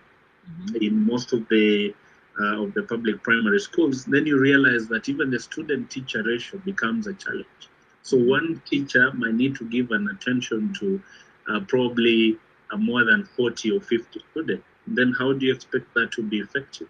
mm-hmm. 0.51 0.77
in 0.77 1.07
most 1.07 1.33
of 1.33 1.49
the 1.49 1.95
uh, 2.41 2.63
of 2.63 2.73
the 2.75 2.83
public 2.83 3.23
primary 3.23 3.61
schools, 3.61 4.05
then 4.07 4.25
you 4.25 4.39
realize 4.39 4.89
that 4.89 5.07
even 5.09 5.31
the 5.31 5.39
student-teacher 5.39 6.23
ratio 6.23 6.59
becomes 6.65 7.07
a 7.07 7.13
challenge. 7.13 7.69
So 8.03 8.17
mm-hmm. 8.17 8.31
one 8.31 8.63
teacher 8.65 9.13
might 9.13 9.35
need 9.35 9.57
to 9.57 9.65
give 9.65 9.91
an 9.91 10.09
attention 10.09 10.73
to 10.81 11.03
uh, 11.49 11.61
probably 11.69 12.39
uh, 12.71 12.79
more 12.79 13.05
than 13.05 13.25
40 13.25 13.73
or 13.73 13.81
50 13.81 14.21
students 14.31 14.65
then 14.87 15.13
how 15.19 15.33
do 15.33 15.47
you 15.47 15.55
expect 15.55 15.93
that 15.95 16.13
to 16.13 16.23
be 16.23 16.39
effective? 16.39 16.89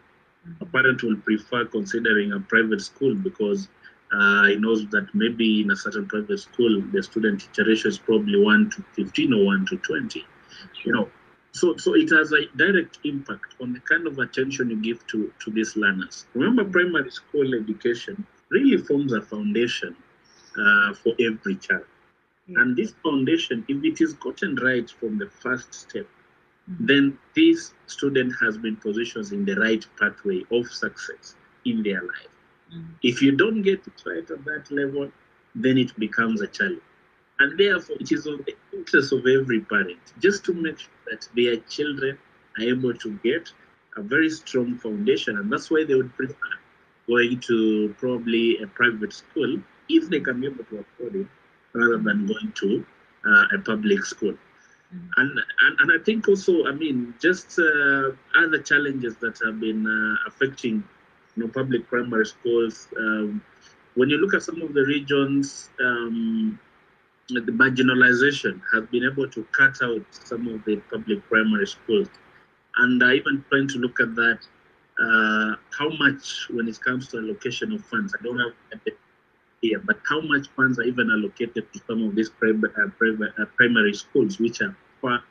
Mm-hmm. 0.48 0.62
A 0.62 0.66
parent 0.66 1.02
will 1.02 1.16
prefer 1.16 1.64
considering 1.64 2.32
a 2.32 2.40
private 2.40 2.80
school 2.80 3.14
because 3.14 3.68
uh, 4.12 4.44
he 4.46 4.56
knows 4.56 4.86
that 4.88 5.06
maybe 5.14 5.62
in 5.62 5.70
a 5.70 5.76
certain 5.76 6.06
private 6.06 6.38
school 6.38 6.82
the 6.92 7.02
student 7.02 7.40
teacher 7.40 7.64
ratio 7.68 7.88
is 7.88 7.98
probably 7.98 8.38
1 8.40 8.70
to 8.70 8.82
15 8.94 9.32
or 9.32 9.44
1 9.46 9.66
to 9.66 9.76
20. 9.78 10.24
You 10.84 10.92
know, 10.92 11.08
so 11.52 11.76
so 11.76 11.94
it 11.94 12.10
has 12.10 12.32
a 12.32 12.46
direct 12.56 12.98
impact 13.04 13.54
on 13.60 13.72
the 13.72 13.80
kind 13.80 14.06
of 14.06 14.18
attention 14.18 14.70
you 14.70 14.80
give 14.82 15.06
to 15.08 15.32
to 15.44 15.50
these 15.50 15.76
learners. 15.76 16.26
Remember, 16.34 16.64
primary 16.64 17.10
school 17.10 17.54
education 17.54 18.26
really 18.50 18.78
forms 18.78 19.12
a 19.12 19.22
foundation 19.22 19.96
uh, 20.58 20.94
for 20.94 21.14
every 21.20 21.56
child. 21.56 21.86
And 22.56 22.76
this 22.76 22.92
foundation, 23.02 23.64
if 23.68 23.84
it 23.84 24.00
is 24.00 24.14
gotten 24.14 24.56
right 24.56 24.88
from 24.90 25.18
the 25.18 25.28
first 25.28 25.72
step, 25.74 26.06
Mm-hmm. 26.70 26.86
then 26.86 27.18
this 27.34 27.74
student 27.86 28.32
has 28.40 28.56
been 28.56 28.76
positioned 28.76 29.32
in 29.32 29.44
the 29.44 29.56
right 29.56 29.84
pathway 29.98 30.42
of 30.52 30.66
success 30.68 31.34
in 31.64 31.82
their 31.82 32.00
life. 32.02 32.31
If 33.02 33.22
you 33.22 33.32
don't 33.32 33.62
get 33.62 33.86
it 33.86 34.02
right 34.06 34.30
at 34.30 34.44
that 34.44 34.70
level, 34.70 35.10
then 35.54 35.78
it 35.78 35.94
becomes 35.98 36.40
a 36.40 36.46
challenge. 36.46 36.80
And 37.40 37.58
therefore, 37.58 37.96
it 37.98 38.12
is 38.12 38.26
of 38.26 38.44
the 38.44 38.54
interest 38.72 39.12
of 39.12 39.26
every 39.26 39.60
parent 39.60 39.98
just 40.20 40.44
to 40.44 40.54
make 40.54 40.78
sure 40.78 40.90
that 41.10 41.28
their 41.34 41.56
children 41.68 42.18
are 42.58 42.64
able 42.64 42.94
to 42.94 43.18
get 43.24 43.50
a 43.96 44.02
very 44.02 44.30
strong 44.30 44.76
foundation. 44.78 45.38
And 45.38 45.52
that's 45.52 45.70
why 45.70 45.84
they 45.84 45.94
would 45.94 46.14
prefer 46.14 46.36
going 47.08 47.40
to 47.40 47.94
probably 47.98 48.58
a 48.62 48.66
private 48.66 49.12
school 49.12 49.60
if 49.88 50.08
they 50.08 50.20
can 50.20 50.40
be 50.40 50.46
able 50.46 50.64
to 50.64 50.78
afford 50.78 51.16
it 51.16 51.26
rather 51.74 51.98
than 51.98 52.26
going 52.26 52.52
to 52.54 52.86
uh, 53.26 53.44
a 53.54 53.58
public 53.58 54.04
school. 54.04 54.32
Mm-hmm. 54.32 55.20
And, 55.20 55.30
and, 55.62 55.80
and 55.80 56.00
I 56.00 56.04
think 56.04 56.28
also, 56.28 56.66
I 56.66 56.72
mean, 56.72 57.14
just 57.20 57.58
uh, 57.58 58.12
other 58.36 58.60
challenges 58.62 59.16
that 59.16 59.38
have 59.44 59.58
been 59.60 59.86
uh, 59.86 60.28
affecting, 60.28 60.84
you 61.36 61.42
know, 61.42 61.48
public 61.48 61.86
primary 61.88 62.26
schools. 62.26 62.88
Um, 62.96 63.42
when 63.94 64.08
you 64.10 64.18
look 64.18 64.34
at 64.34 64.42
some 64.42 64.60
of 64.62 64.74
the 64.74 64.84
regions, 64.84 65.70
um, 65.80 66.58
the 67.28 67.40
marginalization 67.52 68.60
has 68.72 68.84
been 68.90 69.04
able 69.04 69.28
to 69.28 69.44
cut 69.52 69.76
out 69.82 70.04
some 70.10 70.48
of 70.48 70.64
the 70.64 70.76
public 70.90 71.26
primary 71.28 71.66
schools. 71.66 72.08
And 72.76 73.02
I 73.02 73.14
even 73.14 73.44
plan 73.50 73.68
to 73.68 73.78
look 73.78 74.00
at 74.00 74.14
that, 74.14 74.38
uh, 75.00 75.56
how 75.76 75.88
much 75.98 76.48
when 76.50 76.68
it 76.68 76.80
comes 76.80 77.08
to 77.08 77.18
allocation 77.18 77.72
of 77.72 77.84
funds, 77.86 78.14
I 78.18 78.22
don't 78.22 78.38
have 78.38 78.54
here, 79.62 79.78
but 79.78 79.98
how 80.06 80.20
much 80.20 80.48
funds 80.56 80.78
are 80.78 80.82
even 80.82 81.10
allocated 81.10 81.72
to 81.72 81.80
some 81.86 82.02
of 82.02 82.14
these 82.14 82.28
private, 82.28 82.72
uh, 82.76 82.88
private, 82.98 83.32
uh, 83.38 83.44
primary 83.56 83.94
schools, 83.94 84.38
which 84.38 84.60
are 84.60 84.76
far 85.00 85.22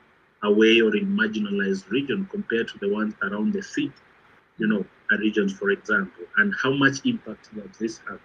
away 0.43 0.81
or 0.81 0.95
in 0.95 1.05
marginalized 1.15 1.89
region 1.91 2.27
compared 2.31 2.67
to 2.69 2.79
the 2.79 2.89
ones 2.91 3.13
around 3.21 3.53
the 3.53 3.61
city, 3.61 3.91
you 4.57 4.67
know, 4.67 4.85
regions, 5.17 5.53
for 5.53 5.71
example, 5.71 6.23
and 6.37 6.53
how 6.61 6.71
much 6.71 7.05
impact 7.05 7.53
does 7.55 7.77
this 7.79 7.99
have 8.09 8.19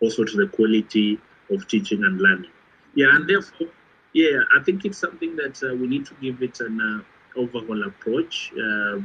also 0.00 0.24
to 0.24 0.36
the 0.36 0.48
quality 0.48 1.18
of 1.50 1.66
teaching 1.68 2.04
and 2.04 2.20
learning. 2.20 2.50
Yeah, 2.94 3.14
and 3.14 3.28
therefore, 3.28 3.68
yeah, 4.12 4.40
I 4.54 4.62
think 4.62 4.84
it's 4.84 4.98
something 4.98 5.36
that 5.36 5.62
uh, 5.62 5.74
we 5.74 5.86
need 5.86 6.06
to 6.06 6.14
give 6.20 6.42
it 6.42 6.60
an 6.60 6.80
uh, 6.80 7.38
overall 7.38 7.84
approach 7.84 8.52
uh, 8.52 8.98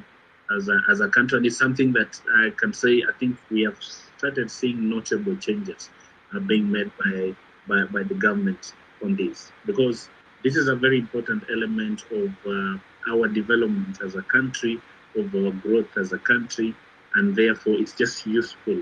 as, 0.56 0.68
a, 0.68 0.80
as 0.90 1.00
a 1.00 1.08
country. 1.08 1.38
And 1.38 1.46
it's 1.46 1.58
something 1.58 1.94
that 1.94 2.20
I 2.36 2.52
can 2.58 2.74
say 2.74 3.04
I 3.08 3.18
think 3.20 3.38
we 3.50 3.62
have 3.62 3.78
started 3.82 4.52
seeing 4.52 4.90
notable 4.90 5.36
changes 5.38 5.90
are 6.34 6.40
being 6.40 6.70
made 6.70 6.92
by, 6.98 7.36
by, 7.68 7.86
by 7.86 8.04
the 8.04 8.16
government 8.16 8.74
on 9.04 9.16
this 9.16 9.52
because 9.66 10.10
this 10.44 10.56
is 10.56 10.68
a 10.68 10.76
very 10.76 11.00
important 11.00 11.44
element 11.52 12.04
of 12.12 12.34
uh, 12.46 12.78
our 13.12 13.28
development 13.28 14.00
as 14.04 14.16
a 14.16 14.22
country, 14.24 14.82
of 15.16 15.34
our 15.34 15.52
growth 15.52 15.98
as 15.98 16.12
a 16.12 16.18
country, 16.18 16.76
and 17.16 17.36
therefore 17.36 17.74
it's 17.74 17.94
just 17.94 18.26
useful 18.26 18.82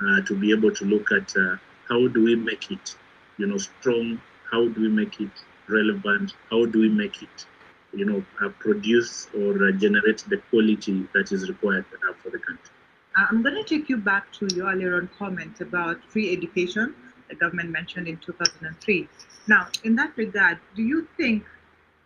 uh, 0.00 0.20
to 0.22 0.34
be 0.38 0.50
able 0.52 0.70
to 0.70 0.84
look 0.84 1.12
at 1.12 1.34
uh, 1.36 1.56
how 1.88 2.06
do 2.08 2.24
we 2.24 2.36
make 2.36 2.70
it, 2.70 2.96
you 3.38 3.46
know, 3.46 3.58
strong, 3.58 4.20
how 4.50 4.68
do 4.68 4.80
we 4.82 4.88
make 4.88 5.20
it 5.20 5.30
relevant, 5.68 6.34
how 6.50 6.64
do 6.66 6.80
we 6.80 6.88
make 6.88 7.22
it, 7.22 7.46
you 7.92 8.04
know, 8.04 8.24
uh, 8.44 8.48
produce 8.58 9.28
or 9.34 9.72
generate 9.72 10.24
the 10.28 10.38
quality 10.50 11.06
that 11.14 11.32
is 11.32 11.48
required 11.48 11.84
for 12.22 12.30
the 12.30 12.38
country. 12.38 12.70
I'm 13.14 13.42
going 13.42 13.54
to 13.54 13.64
take 13.64 13.88
you 13.88 13.98
back 13.98 14.32
to 14.34 14.48
your 14.54 14.68
earlier 14.68 14.96
on 14.96 15.10
comment 15.18 15.60
about 15.60 16.02
free 16.04 16.32
education 16.32 16.94
the 17.32 17.36
government 17.36 17.70
mentioned 17.70 18.06
in 18.08 18.18
2003. 18.18 19.08
Now, 19.48 19.68
in 19.84 19.96
that 19.96 20.16
regard, 20.16 20.58
do 20.76 20.82
you 20.82 21.08
think 21.16 21.44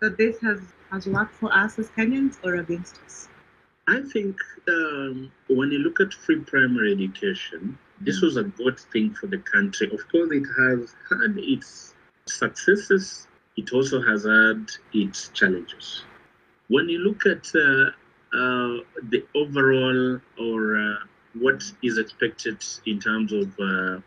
that 0.01 0.17
this 0.17 0.39
has, 0.41 0.61
has 0.91 1.07
worked 1.07 1.35
for 1.35 1.53
us 1.53 1.79
as 1.79 1.91
Kenyans 1.91 2.37
or 2.45 2.57
against 2.57 3.01
us? 3.05 3.29
I 3.89 4.01
think 4.01 4.37
um, 4.69 5.31
when 5.49 5.71
you 5.71 5.79
look 5.79 6.01
at 6.01 6.13
free 6.13 6.41
primary 6.41 6.93
education, 6.93 7.79
this 8.01 8.21
was 8.21 8.37
a 8.37 8.43
good 8.43 8.81
thing 8.81 9.15
for 9.15 9.29
the 9.29 9.39
country. 9.39 9.89
Of 9.93 10.09
course, 10.11 10.31
it 10.33 10.47
has 10.59 10.95
had 11.09 11.39
its 11.39 11.95
successes, 12.27 13.29
it 13.57 13.73
also 13.73 14.03
has 14.03 14.25
had 14.25 14.71
its 14.93 15.29
challenges. 15.29 16.03
When 16.69 16.89
you 16.89 16.99
look 16.99 17.27
at 17.27 17.47
uh, 17.55 17.91
uh, 18.37 18.83
the 19.11 19.25
overall 19.37 20.21
or 20.37 20.77
uh, 20.77 20.97
what 21.35 21.63
is 21.83 21.99
expected 21.99 22.65
in 22.87 22.99
terms 22.99 23.33
of 23.33 23.49
uh, 23.61 24.01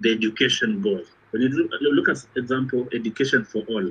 the 0.00 0.12
education 0.12 0.82
goals, 0.82 1.08
when 1.30 1.40
you 1.40 1.68
look 1.80 2.10
at 2.10 2.22
example, 2.36 2.86
education 2.92 3.44
for 3.44 3.62
all 3.68 3.90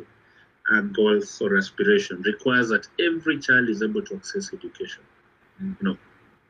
goals 0.93 1.41
or 1.41 1.57
aspiration 1.57 2.21
requires 2.21 2.69
that 2.69 2.87
every 2.99 3.39
child 3.39 3.69
is 3.69 3.81
able 3.81 4.01
to 4.03 4.15
access 4.15 4.53
education. 4.53 5.03
Mm. 5.61 5.75
You 5.81 5.87
know, 5.89 5.97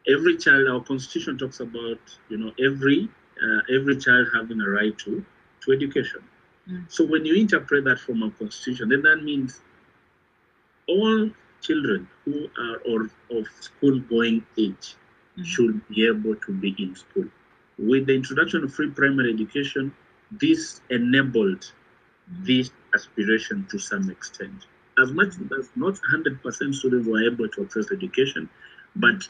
every 0.07 0.37
child. 0.37 0.67
Our 0.67 0.81
constitution 0.81 1.37
talks 1.37 1.59
about 1.59 1.99
you 2.29 2.37
know 2.37 2.51
every 2.63 3.09
uh, 3.43 3.61
every 3.75 3.97
child 3.97 4.27
having 4.33 4.61
a 4.61 4.69
right 4.69 4.97
to 4.99 5.25
to 5.61 5.71
education. 5.71 6.23
Mm. 6.69 6.91
So 6.91 7.05
when 7.05 7.25
you 7.25 7.35
interpret 7.35 7.83
that 7.85 7.99
from 7.99 8.23
our 8.23 8.31
constitution, 8.31 8.89
then 8.89 9.01
that 9.03 9.23
means 9.23 9.61
all 10.87 11.29
children 11.61 12.07
who 12.23 12.47
are 12.57 12.77
or 12.89 13.09
of 13.31 13.47
school 13.59 13.99
going 13.99 14.45
age 14.57 14.95
mm-hmm. 14.95 15.43
should 15.43 15.87
be 15.89 16.07
able 16.07 16.35
to 16.35 16.51
be 16.51 16.75
in 16.77 16.95
school. 16.95 17.25
With 17.77 18.05
the 18.05 18.15
introduction 18.15 18.63
of 18.63 18.73
free 18.73 18.89
primary 18.89 19.33
education, 19.33 19.93
this 20.31 20.81
enabled 20.89 21.61
mm-hmm. 21.61 22.45
this 22.45 22.71
aspiration 22.93 23.67
to 23.71 23.79
some 23.79 24.09
extent. 24.09 24.67
As 24.97 25.11
much 25.11 25.33
as 25.59 25.69
not 25.75 25.99
100% 26.13 26.73
students 26.73 27.07
were 27.07 27.23
able 27.23 27.49
to 27.49 27.63
access 27.63 27.91
education, 27.91 28.47
but 28.95 29.27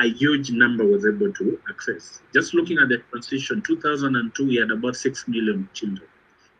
a 0.00 0.08
huge 0.08 0.50
number 0.50 0.84
was 0.84 1.06
able 1.06 1.32
to 1.34 1.58
access. 1.68 2.20
Just 2.32 2.54
looking 2.54 2.78
at 2.78 2.88
the 2.88 2.98
transition, 3.10 3.62
2002, 3.62 4.46
we 4.46 4.56
had 4.56 4.70
about 4.70 4.96
6 4.96 5.28
million 5.28 5.68
children, 5.74 6.08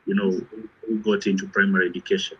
you 0.06 0.14
know, 0.14 0.30
who 0.86 0.98
got 0.98 1.26
into 1.26 1.46
primary 1.48 1.88
education. 1.88 2.36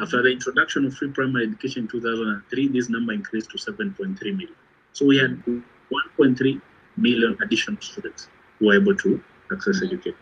After 0.00 0.22
the 0.22 0.30
introduction 0.30 0.84
of 0.86 0.94
free 0.94 1.10
primary 1.10 1.44
education 1.46 1.82
in 1.82 1.88
2003, 1.88 2.68
this 2.68 2.88
number 2.88 3.12
increased 3.12 3.50
to 3.50 3.58
7.3 3.58 4.20
million. 4.32 4.54
So 4.92 5.06
we 5.06 5.18
had 5.18 5.42
1.3 5.46 6.60
million 6.96 7.36
additional 7.42 7.80
students 7.80 8.28
who 8.58 8.66
were 8.66 8.74
able 8.76 8.96
to 8.96 9.22
access 9.52 9.82
education. 9.82 10.18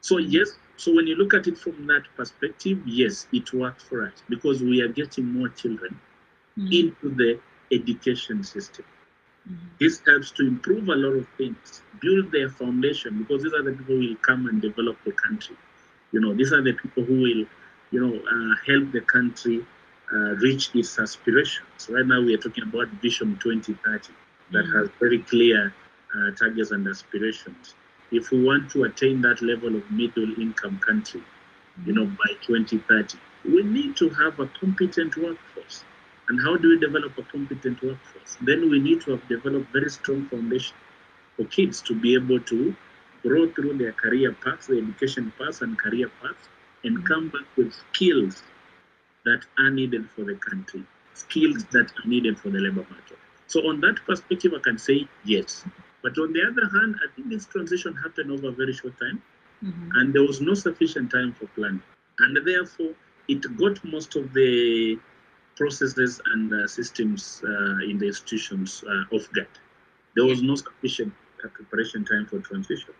So 0.00 0.18
yes, 0.18 0.58
so 0.76 0.94
when 0.94 1.06
you 1.06 1.16
look 1.16 1.34
at 1.34 1.46
it 1.46 1.58
from 1.58 1.86
that 1.86 2.02
perspective, 2.16 2.78
yes, 2.84 3.26
it 3.32 3.52
worked 3.52 3.82
for 3.82 4.04
us 4.06 4.22
because 4.28 4.62
we 4.62 4.80
are 4.82 4.88
getting 4.88 5.26
more 5.32 5.48
children 5.48 5.98
Mhm. 6.58 6.72
into 6.72 7.10
the 7.10 7.38
education 7.74 8.42
system. 8.44 8.84
Mhm. 9.48 9.78
This 9.80 10.00
helps 10.06 10.30
to 10.32 10.46
improve 10.46 10.88
a 10.88 10.94
lot 10.96 11.14
of 11.16 11.26
things, 11.36 11.82
build 12.00 12.32
their 12.32 12.48
foundation 12.50 13.18
because 13.18 13.42
these 13.42 13.52
are 13.54 13.62
the 13.62 13.72
people 13.72 13.96
who 13.96 14.00
will 14.08 14.16
come 14.22 14.46
and 14.46 14.60
develop 14.62 14.96
the 15.04 15.12
country. 15.12 15.56
You 16.12 16.20
know, 16.20 16.34
these 16.34 16.52
are 16.52 16.62
the 16.62 16.72
people 16.72 17.04
who 17.04 17.14
will, 17.20 17.44
you 17.90 18.00
know, 18.00 18.14
uh, 18.34 18.54
help 18.66 18.92
the 18.92 19.00
country 19.02 19.64
uh, 20.12 20.34
reach 20.46 20.70
its 20.74 20.98
aspirations. 20.98 21.88
Right 21.90 22.06
now, 22.06 22.20
we 22.22 22.34
are 22.34 22.38
talking 22.38 22.64
about 22.64 22.88
Vision 23.02 23.36
2030 23.42 24.12
that 24.52 24.66
Mhm. 24.66 24.72
has 24.74 24.88
very 25.00 25.18
clear 25.20 25.72
uh, 26.14 26.30
targets 26.32 26.70
and 26.70 26.86
aspirations. 26.88 27.74
If 28.10 28.30
we 28.30 28.42
want 28.42 28.70
to 28.72 28.84
attain 28.84 29.20
that 29.22 29.42
level 29.42 29.74
of 29.76 29.90
middle 29.90 30.32
income 30.40 30.78
country, 30.78 31.22
you 31.84 31.92
know, 31.92 32.06
by 32.06 32.32
2030, 32.46 33.18
we 33.44 33.62
need 33.62 33.96
to 33.96 34.08
have 34.10 34.38
a 34.40 34.46
competent 34.60 35.16
workforce. 35.16 35.84
And 36.28 36.40
how 36.40 36.56
do 36.56 36.68
we 36.70 36.78
develop 36.78 37.18
a 37.18 37.22
competent 37.22 37.82
workforce? 37.82 38.36
Then 38.40 38.70
we 38.70 38.78
need 38.80 39.02
to 39.02 39.12
have 39.12 39.28
developed 39.28 39.72
very 39.72 39.90
strong 39.90 40.26
foundation 40.28 40.76
for 41.36 41.44
kids 41.46 41.82
to 41.82 41.94
be 41.94 42.14
able 42.14 42.40
to 42.40 42.74
grow 43.22 43.48
through 43.52 43.78
their 43.78 43.92
career 43.92 44.32
paths, 44.32 44.66
their 44.66 44.78
education 44.78 45.32
paths 45.38 45.60
and 45.62 45.78
career 45.78 46.10
paths, 46.22 46.48
and 46.84 47.06
come 47.06 47.28
back 47.28 47.46
with 47.56 47.72
skills 47.72 48.42
that 49.24 49.42
are 49.58 49.70
needed 49.70 50.08
for 50.10 50.24
the 50.24 50.34
country, 50.34 50.84
skills 51.14 51.64
that 51.72 51.90
are 51.98 52.08
needed 52.08 52.38
for 52.38 52.50
the 52.50 52.58
labor 52.58 52.86
market. 52.90 53.18
So 53.46 53.60
on 53.68 53.80
that 53.80 53.96
perspective, 54.06 54.52
I 54.54 54.60
can 54.60 54.78
say 54.78 55.08
yes. 55.24 55.64
But 56.02 56.18
on 56.18 56.32
the 56.32 56.42
other 56.42 56.68
hand, 56.78 56.96
I 57.04 57.14
think 57.14 57.28
this 57.30 57.46
transition 57.46 57.94
happened 57.96 58.30
over 58.30 58.48
a 58.48 58.52
very 58.52 58.72
short 58.72 58.98
time 58.98 59.22
Mhm. 59.62 59.90
and 59.94 60.14
there 60.14 60.22
was 60.22 60.40
no 60.40 60.54
sufficient 60.54 61.10
time 61.10 61.32
for 61.32 61.46
planning. 61.48 61.82
And 62.18 62.36
therefore, 62.46 62.94
it 63.28 63.42
got 63.56 63.82
most 63.84 64.16
of 64.16 64.32
the 64.34 64.98
processes 65.56 66.20
and 66.32 66.52
uh, 66.52 66.66
systems 66.66 67.42
uh, 67.44 67.78
in 67.90 67.98
the 67.98 68.06
institutions 68.06 68.84
uh, 68.88 69.14
off 69.16 69.30
guard. 69.32 69.48
There 70.16 70.24
was 70.24 70.42
no 70.42 70.54
sufficient 70.56 71.12
preparation 71.38 72.04
time 72.04 72.26
for 72.26 72.38
transition. 72.40 72.94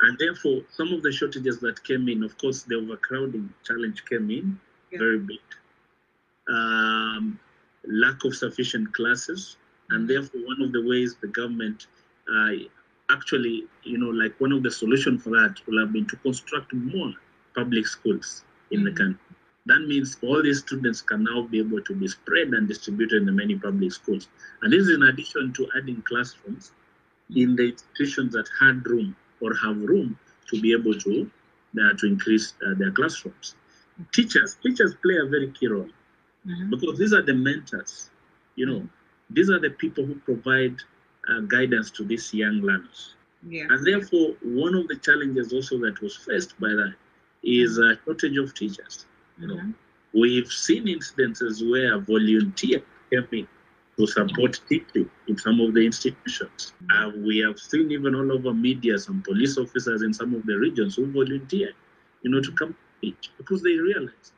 And 0.00 0.18
therefore, 0.18 0.62
some 0.70 0.92
of 0.92 1.02
the 1.02 1.12
shortages 1.12 1.58
that 1.60 1.82
came 1.84 2.08
in, 2.08 2.22
of 2.22 2.36
course, 2.38 2.62
the 2.62 2.76
overcrowding 2.76 3.52
challenge 3.66 4.04
came 4.06 4.30
in 4.30 4.60
Yeah. 4.92 4.98
very 4.98 5.18
big. 5.18 5.40
Um, 6.48 7.38
lack 7.86 8.24
of 8.24 8.34
sufficient 8.34 8.92
classes, 8.94 9.56
and 9.90 10.04
Mhm. 10.04 10.08
therefore, 10.08 10.40
one 10.46 10.62
of 10.62 10.72
the 10.72 10.82
ways 10.82 11.16
the 11.20 11.28
government 11.28 11.86
uh, 12.30 12.52
actually, 13.10 13.66
you 13.84 13.96
know, 13.98 14.10
like 14.10 14.38
one 14.38 14.52
of 14.52 14.62
the 14.62 14.70
solutions 14.70 15.22
for 15.22 15.30
that 15.30 15.60
will 15.66 15.78
have 15.78 15.92
been 15.92 16.06
to 16.06 16.16
construct 16.16 16.74
more 16.74 17.12
public 17.54 17.86
schools 17.86 18.44
in 18.70 18.84
the 18.84 18.90
Mhm. 18.90 18.96
country. 18.96 19.27
That 19.68 19.80
means 19.86 20.16
all 20.22 20.42
these 20.42 20.60
students 20.60 21.00
can 21.02 21.24
now 21.24 21.42
be 21.42 21.58
able 21.60 21.82
to 21.82 21.94
be 21.94 22.08
spread 22.08 22.48
and 22.56 22.66
distributed 22.66 23.16
in 23.22 23.26
the 23.26 23.32
many 23.32 23.56
public 23.56 23.92
schools. 23.92 24.28
And 24.62 24.72
this 24.72 24.82
is 24.86 24.90
in 24.96 25.02
addition 25.02 25.52
to 25.54 25.68
adding 25.76 26.02
classrooms 26.10 26.72
in 27.42 27.54
the 27.56 27.66
institutions 27.72 28.32
that 28.32 28.48
had 28.60 28.86
room 28.86 29.14
or 29.42 29.54
have 29.64 29.76
room 29.92 30.18
to 30.50 30.60
be 30.60 30.72
able 30.72 30.94
to 31.06 31.30
uh, 31.82 31.92
to 31.98 32.06
increase 32.06 32.54
uh, 32.66 32.74
their 32.80 32.90
classrooms. 32.90 33.54
Teachers, 34.12 34.56
teachers 34.62 34.94
play 35.04 35.16
a 35.24 35.26
very 35.34 35.48
key 35.58 35.68
role 35.68 35.90
Mhm. 36.46 36.70
because 36.70 36.98
these 36.98 37.12
are 37.12 37.24
the 37.30 37.34
mentors. 37.34 38.10
You 38.60 38.66
know, 38.70 38.88
these 39.36 39.50
are 39.50 39.60
the 39.66 39.70
people 39.82 40.04
who 40.06 40.14
provide 40.30 40.76
uh, 41.28 41.40
guidance 41.56 41.90
to 41.96 42.04
these 42.04 42.32
young 42.32 42.62
learners. 42.68 43.00
Yeah. 43.56 43.66
And 43.70 43.84
therefore, 43.86 44.28
one 44.42 44.74
of 44.80 44.88
the 44.88 44.96
challenges 44.96 45.52
also 45.52 45.76
that 45.84 46.00
was 46.00 46.16
faced 46.16 46.58
by 46.58 46.68
that 46.80 46.94
is 47.42 47.76
a 47.78 47.98
shortage 48.04 48.38
of 48.38 48.54
teachers. 48.54 49.04
You 49.40 49.48
know, 49.48 49.60
Mhm. 49.60 49.74
we've 50.14 50.48
seen 50.50 50.86
incidences 50.86 51.68
where 51.70 51.98
volunteers 51.98 52.82
came 53.10 53.26
in 53.32 53.48
to 53.98 54.06
support 54.06 54.60
teaching 54.68 55.10
in 55.28 55.36
some 55.38 55.60
of 55.60 55.74
the 55.74 55.84
institutions. 55.84 56.72
Uh, 56.94 57.10
we 57.26 57.38
have 57.38 57.58
seen 57.58 57.90
even 57.92 58.14
all 58.14 58.32
over 58.32 58.52
media 58.54 58.98
some 58.98 59.22
police 59.22 59.58
officers 59.58 60.02
in 60.02 60.12
some 60.12 60.34
of 60.34 60.44
the 60.46 60.56
regions 60.56 60.96
who 60.96 61.06
volunteered, 61.12 61.74
you 62.22 62.30
know, 62.30 62.40
to 62.40 62.52
come 62.52 62.74
teach 63.00 63.30
because 63.38 63.62
they 63.62 63.74
realized, 63.76 64.32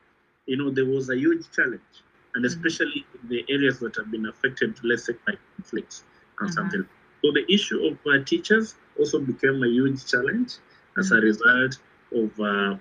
you 0.46 0.56
know, 0.56 0.70
there 0.70 0.86
was 0.86 1.10
a 1.10 1.16
huge 1.16 1.44
challenge, 1.54 1.94
and 2.34 2.44
especially 2.44 3.06
in 3.22 3.28
the 3.28 3.44
areas 3.48 3.78
that 3.80 3.96
have 3.96 4.10
been 4.10 4.26
affected, 4.26 4.74
let's 4.84 5.06
say, 5.06 5.14
by 5.26 5.34
conflicts 5.56 6.04
and 6.40 6.48
Mhm. 6.48 6.52
something. 6.52 6.84
So 7.24 7.32
the 7.32 7.44
issue 7.52 7.80
of 7.86 7.98
uh, 8.06 8.24
teachers 8.24 8.74
also 8.98 9.18
became 9.20 9.62
a 9.62 9.68
huge 9.68 10.04
challenge 10.06 10.54
as 10.98 11.10
a 11.12 11.16
Mhm. 11.16 11.20
result 11.20 11.78
of 12.14 12.40
uh, 12.40 12.76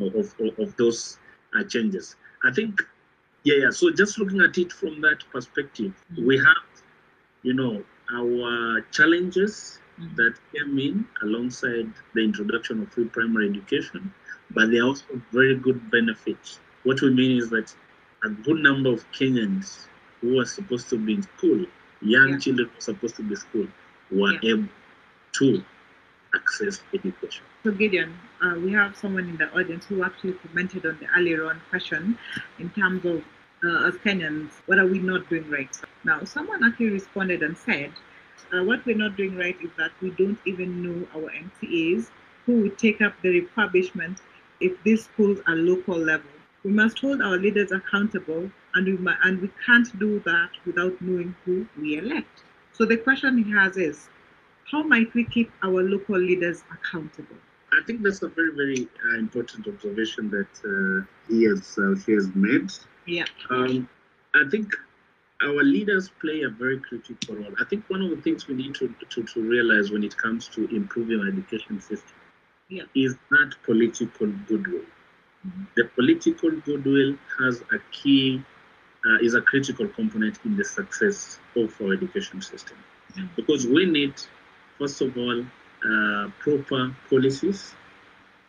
of, 0.00 0.34
of, 0.40 0.58
of 0.58 0.76
those 0.76 1.18
uh, 1.56 1.64
changes. 1.64 2.16
I 2.44 2.52
think, 2.52 2.82
yeah, 3.44 3.56
yeah. 3.62 3.70
So 3.70 3.90
just 3.90 4.18
looking 4.18 4.40
at 4.42 4.58
it 4.58 4.72
from 4.72 5.00
that 5.02 5.24
perspective, 5.32 5.92
Mhm. 6.12 6.26
we 6.26 6.38
have, 6.38 6.82
you 7.42 7.54
know, 7.54 7.84
our 8.12 8.80
challenges 8.92 9.80
Mhm. 9.98 10.16
that 10.16 10.34
came 10.52 10.78
in 10.78 11.06
alongside 11.22 11.90
the 12.14 12.22
introduction 12.22 12.82
of 12.82 12.92
free 12.92 13.06
primary 13.06 13.48
education, 13.48 14.12
but 14.50 14.70
there 14.70 14.82
are 14.82 14.88
also 14.88 15.20
very 15.32 15.56
good 15.56 15.90
benefits. 15.90 16.60
What 16.84 17.00
we 17.02 17.10
mean 17.10 17.38
is 17.38 17.50
that 17.50 17.74
a 18.24 18.28
good 18.30 18.58
number 18.62 18.90
of 18.92 19.10
Kenyans 19.12 19.88
who 20.20 20.36
were 20.36 20.44
supposed 20.46 20.88
to 20.90 20.98
be 20.98 21.14
in 21.14 21.22
school, 21.22 21.66
young 22.00 22.30
Yeah. 22.30 22.38
children 22.38 22.68
who 22.68 22.78
are 22.78 22.80
supposed 22.80 23.16
to 23.16 23.22
be 23.22 23.34
in 23.34 23.36
school, 23.40 23.68
were 24.10 24.32
Yeah. 24.32 24.50
able 24.52 24.68
to 25.32 25.64
access 26.36 26.82
education. 26.94 27.44
So 27.64 27.72
Gideon, 27.72 28.10
uh, 28.42 28.54
we 28.64 28.72
have 28.72 28.96
someone 28.96 29.28
in 29.28 29.36
the 29.36 29.48
audience 29.58 29.86
who 29.86 30.04
actually 30.04 30.34
commented 30.34 30.86
on 30.86 30.98
the 31.00 31.06
earlier 31.16 31.46
on 31.46 31.60
question 31.70 32.18
in 32.58 32.70
terms 32.70 33.04
of 33.04 33.24
uh, 33.64 33.88
as 33.88 33.94
Kenyans, 33.96 34.50
what 34.66 34.78
are 34.78 34.86
we 34.86 34.98
not 34.98 35.28
doing 35.28 35.48
right? 35.50 35.74
Now, 36.04 36.22
someone 36.24 36.62
actually 36.64 36.90
responded 36.90 37.42
and 37.42 37.56
said, 37.56 37.92
uh, 38.52 38.62
what 38.64 38.84
we're 38.86 38.96
not 38.96 39.16
doing 39.16 39.36
right 39.36 39.56
is 39.62 39.70
that 39.78 39.90
we 40.00 40.10
don't 40.10 40.38
even 40.44 40.82
know 40.82 41.06
our 41.14 41.30
MCAs 41.30 42.10
who 42.44 42.62
would 42.62 42.78
take 42.78 43.00
up 43.00 43.14
the 43.22 43.40
refurbishment 43.40 44.18
if 44.60 44.80
these 44.84 45.04
schools 45.04 45.38
are 45.46 45.56
local 45.56 45.96
level. 45.96 46.30
We 46.64 46.70
must 46.72 46.98
hold 46.98 47.22
our 47.22 47.36
leaders 47.36 47.72
accountable, 47.72 48.50
and 48.74 48.86
we 48.86 49.12
and 49.24 49.40
we 49.40 49.50
can't 49.64 49.98
do 49.98 50.20
that 50.20 50.50
without 50.64 51.00
knowing 51.00 51.34
who 51.44 51.66
we 51.80 51.98
elect. 51.98 52.42
So 52.72 52.84
the 52.84 52.96
question 52.96 53.42
he 53.42 53.52
has 53.52 53.76
is, 53.76 54.08
how 54.70 54.82
might 54.82 55.12
we 55.14 55.24
keep 55.24 55.50
our 55.62 55.82
local 55.82 56.18
leaders 56.18 56.62
accountable? 56.72 57.36
I 57.72 57.80
think 57.86 58.02
that's 58.02 58.22
a 58.22 58.28
very, 58.28 58.54
very 58.54 58.88
uh, 59.04 59.18
important 59.18 59.66
observation 59.66 60.30
that 60.30 60.52
uh, 60.64 61.06
he 61.28 61.44
has 61.44 61.76
uh, 61.78 61.94
he 62.06 62.12
has 62.12 62.28
made. 62.34 62.70
Yeah. 63.06 63.24
Um, 63.50 63.88
I 64.34 64.44
think 64.50 64.74
our 65.42 65.62
leaders 65.62 66.10
play 66.20 66.42
a 66.42 66.48
very 66.48 66.78
critical 66.80 67.36
role. 67.36 67.54
I 67.60 67.64
think 67.64 67.84
one 67.88 68.02
of 68.02 68.10
the 68.10 68.16
things 68.16 68.48
we 68.48 68.54
need 68.54 68.74
to, 68.76 68.94
to, 69.10 69.22
to 69.22 69.40
realize 69.42 69.90
when 69.90 70.02
it 70.02 70.16
comes 70.16 70.48
to 70.48 70.64
improving 70.74 71.20
our 71.20 71.28
education 71.28 71.80
system 71.80 72.16
Yeah. 72.68 72.84
is 72.94 73.16
that 73.30 73.54
political 73.64 74.28
goodwill. 74.48 74.86
Mhm. 75.46 75.66
The 75.76 75.84
political 75.94 76.50
goodwill 76.50 77.16
has 77.38 77.62
a 77.72 77.78
key, 77.92 78.42
uh, 79.06 79.18
is 79.20 79.34
a 79.34 79.42
critical 79.42 79.86
component 79.88 80.38
in 80.44 80.56
the 80.56 80.64
success 80.64 81.38
of 81.54 81.78
our 81.80 81.92
education 81.92 82.40
system. 82.40 82.78
Mhm. 83.16 83.28
Because 83.36 83.66
we 83.66 83.84
need, 83.84 84.14
first 84.78 85.00
of 85.02 85.16
all, 85.16 85.40
uh, 85.90 86.28
proper 86.40 86.94
policies 87.10 87.74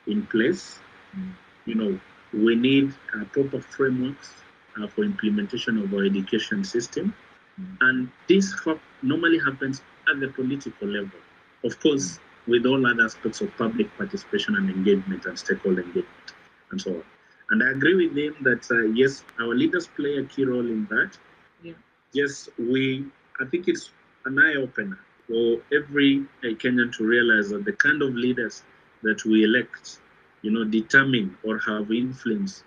in 0.08 0.26
place. 0.34 0.80
Mhm. 1.16 1.34
You 1.66 1.76
know, 1.76 2.00
we 2.34 2.56
need 2.56 2.94
uh, 3.16 3.26
proper 3.36 3.60
frameworks 3.62 4.30
uh, 4.78 4.88
for 4.88 5.04
implementation 5.04 5.78
of 5.78 5.94
our 5.94 6.04
education 6.06 6.64
system. 6.64 7.14
Mhm. 7.60 7.78
And 7.88 8.10
this 8.28 8.54
fa- 8.64 8.80
normally 9.02 9.40
happens 9.40 9.82
at 10.10 10.20
the 10.20 10.30
political 10.40 10.88
level. 10.88 11.20
Of 11.64 11.80
course, 11.80 12.20
with 12.48 12.66
all 12.66 12.86
other 12.86 13.04
aspects 13.06 13.42
of 13.42 13.56
public 13.58 13.96
participation 13.98 14.56
and 14.56 14.70
engagement 14.70 15.26
and 15.26 15.38
stakeholder 15.38 15.82
engagement 15.82 16.34
and 16.72 16.82
so 16.82 16.92
on. 17.00 17.04
And 17.52 17.64
I 17.64 17.70
agree 17.72 17.96
with 18.04 18.18
him 18.18 18.36
that 18.50 18.64
uh, 18.72 18.84
yes, 19.02 19.24
our 19.40 19.56
leaders 19.56 19.88
play 19.88 20.18
a 20.18 20.24
key 20.26 20.46
role 20.46 20.68
in 20.78 20.86
that. 20.90 21.18
Yeah. 21.64 21.74
Yes, 22.14 22.50
we. 22.58 23.06
I 23.40 23.46
think 23.46 23.68
it's 23.68 23.92
an 24.26 24.40
eye 24.40 24.56
opener 24.56 25.00
for 25.28 25.62
every 25.74 26.26
uh, 26.44 26.50
Kenyan 26.62 26.92
to 26.98 27.06
realize 27.06 27.50
that 27.50 27.66
the 27.66 27.74
kind 27.74 28.02
of 28.02 28.14
leaders 28.16 28.64
that 29.04 29.24
we 29.26 29.44
elect, 29.44 30.00
you 30.42 30.52
know, 30.52 30.64
determine 30.64 31.38
or 31.44 31.60
have 31.68 31.92
influence 31.92 32.64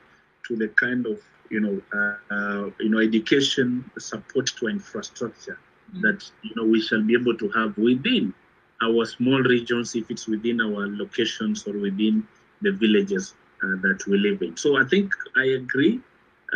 to 0.46 0.56
the 0.56 0.68
kind 0.68 1.06
of 1.06 1.18
you 1.50 1.60
know 1.60 1.80
uh, 1.98 2.34
uh, 2.34 2.70
you 2.80 2.90
know 2.90 2.98
education 2.98 3.90
support 3.98 4.46
to 4.58 4.68
infrastructure 4.68 5.58
Mhm. 5.94 6.02
that 6.02 6.30
you 6.42 6.52
know 6.56 6.64
we 6.64 6.80
shall 6.80 7.02
be 7.02 7.14
able 7.14 7.36
to 7.36 7.48
have 7.50 7.76
within 7.78 8.34
our 8.82 9.04
small 9.06 9.40
regions 9.42 9.94
if 9.94 10.10
it's 10.10 10.26
within 10.28 10.60
our 10.60 10.86
locations 11.02 11.66
or 11.66 11.74
within 11.78 12.22
the 12.62 12.72
villages 12.72 13.34
uh, 13.62 13.76
that 13.84 14.00
we 14.08 14.16
live 14.18 14.40
in 14.42 14.56
so 14.56 14.76
i 14.76 14.84
think 14.84 15.12
i 15.36 15.44
agree 15.60 16.00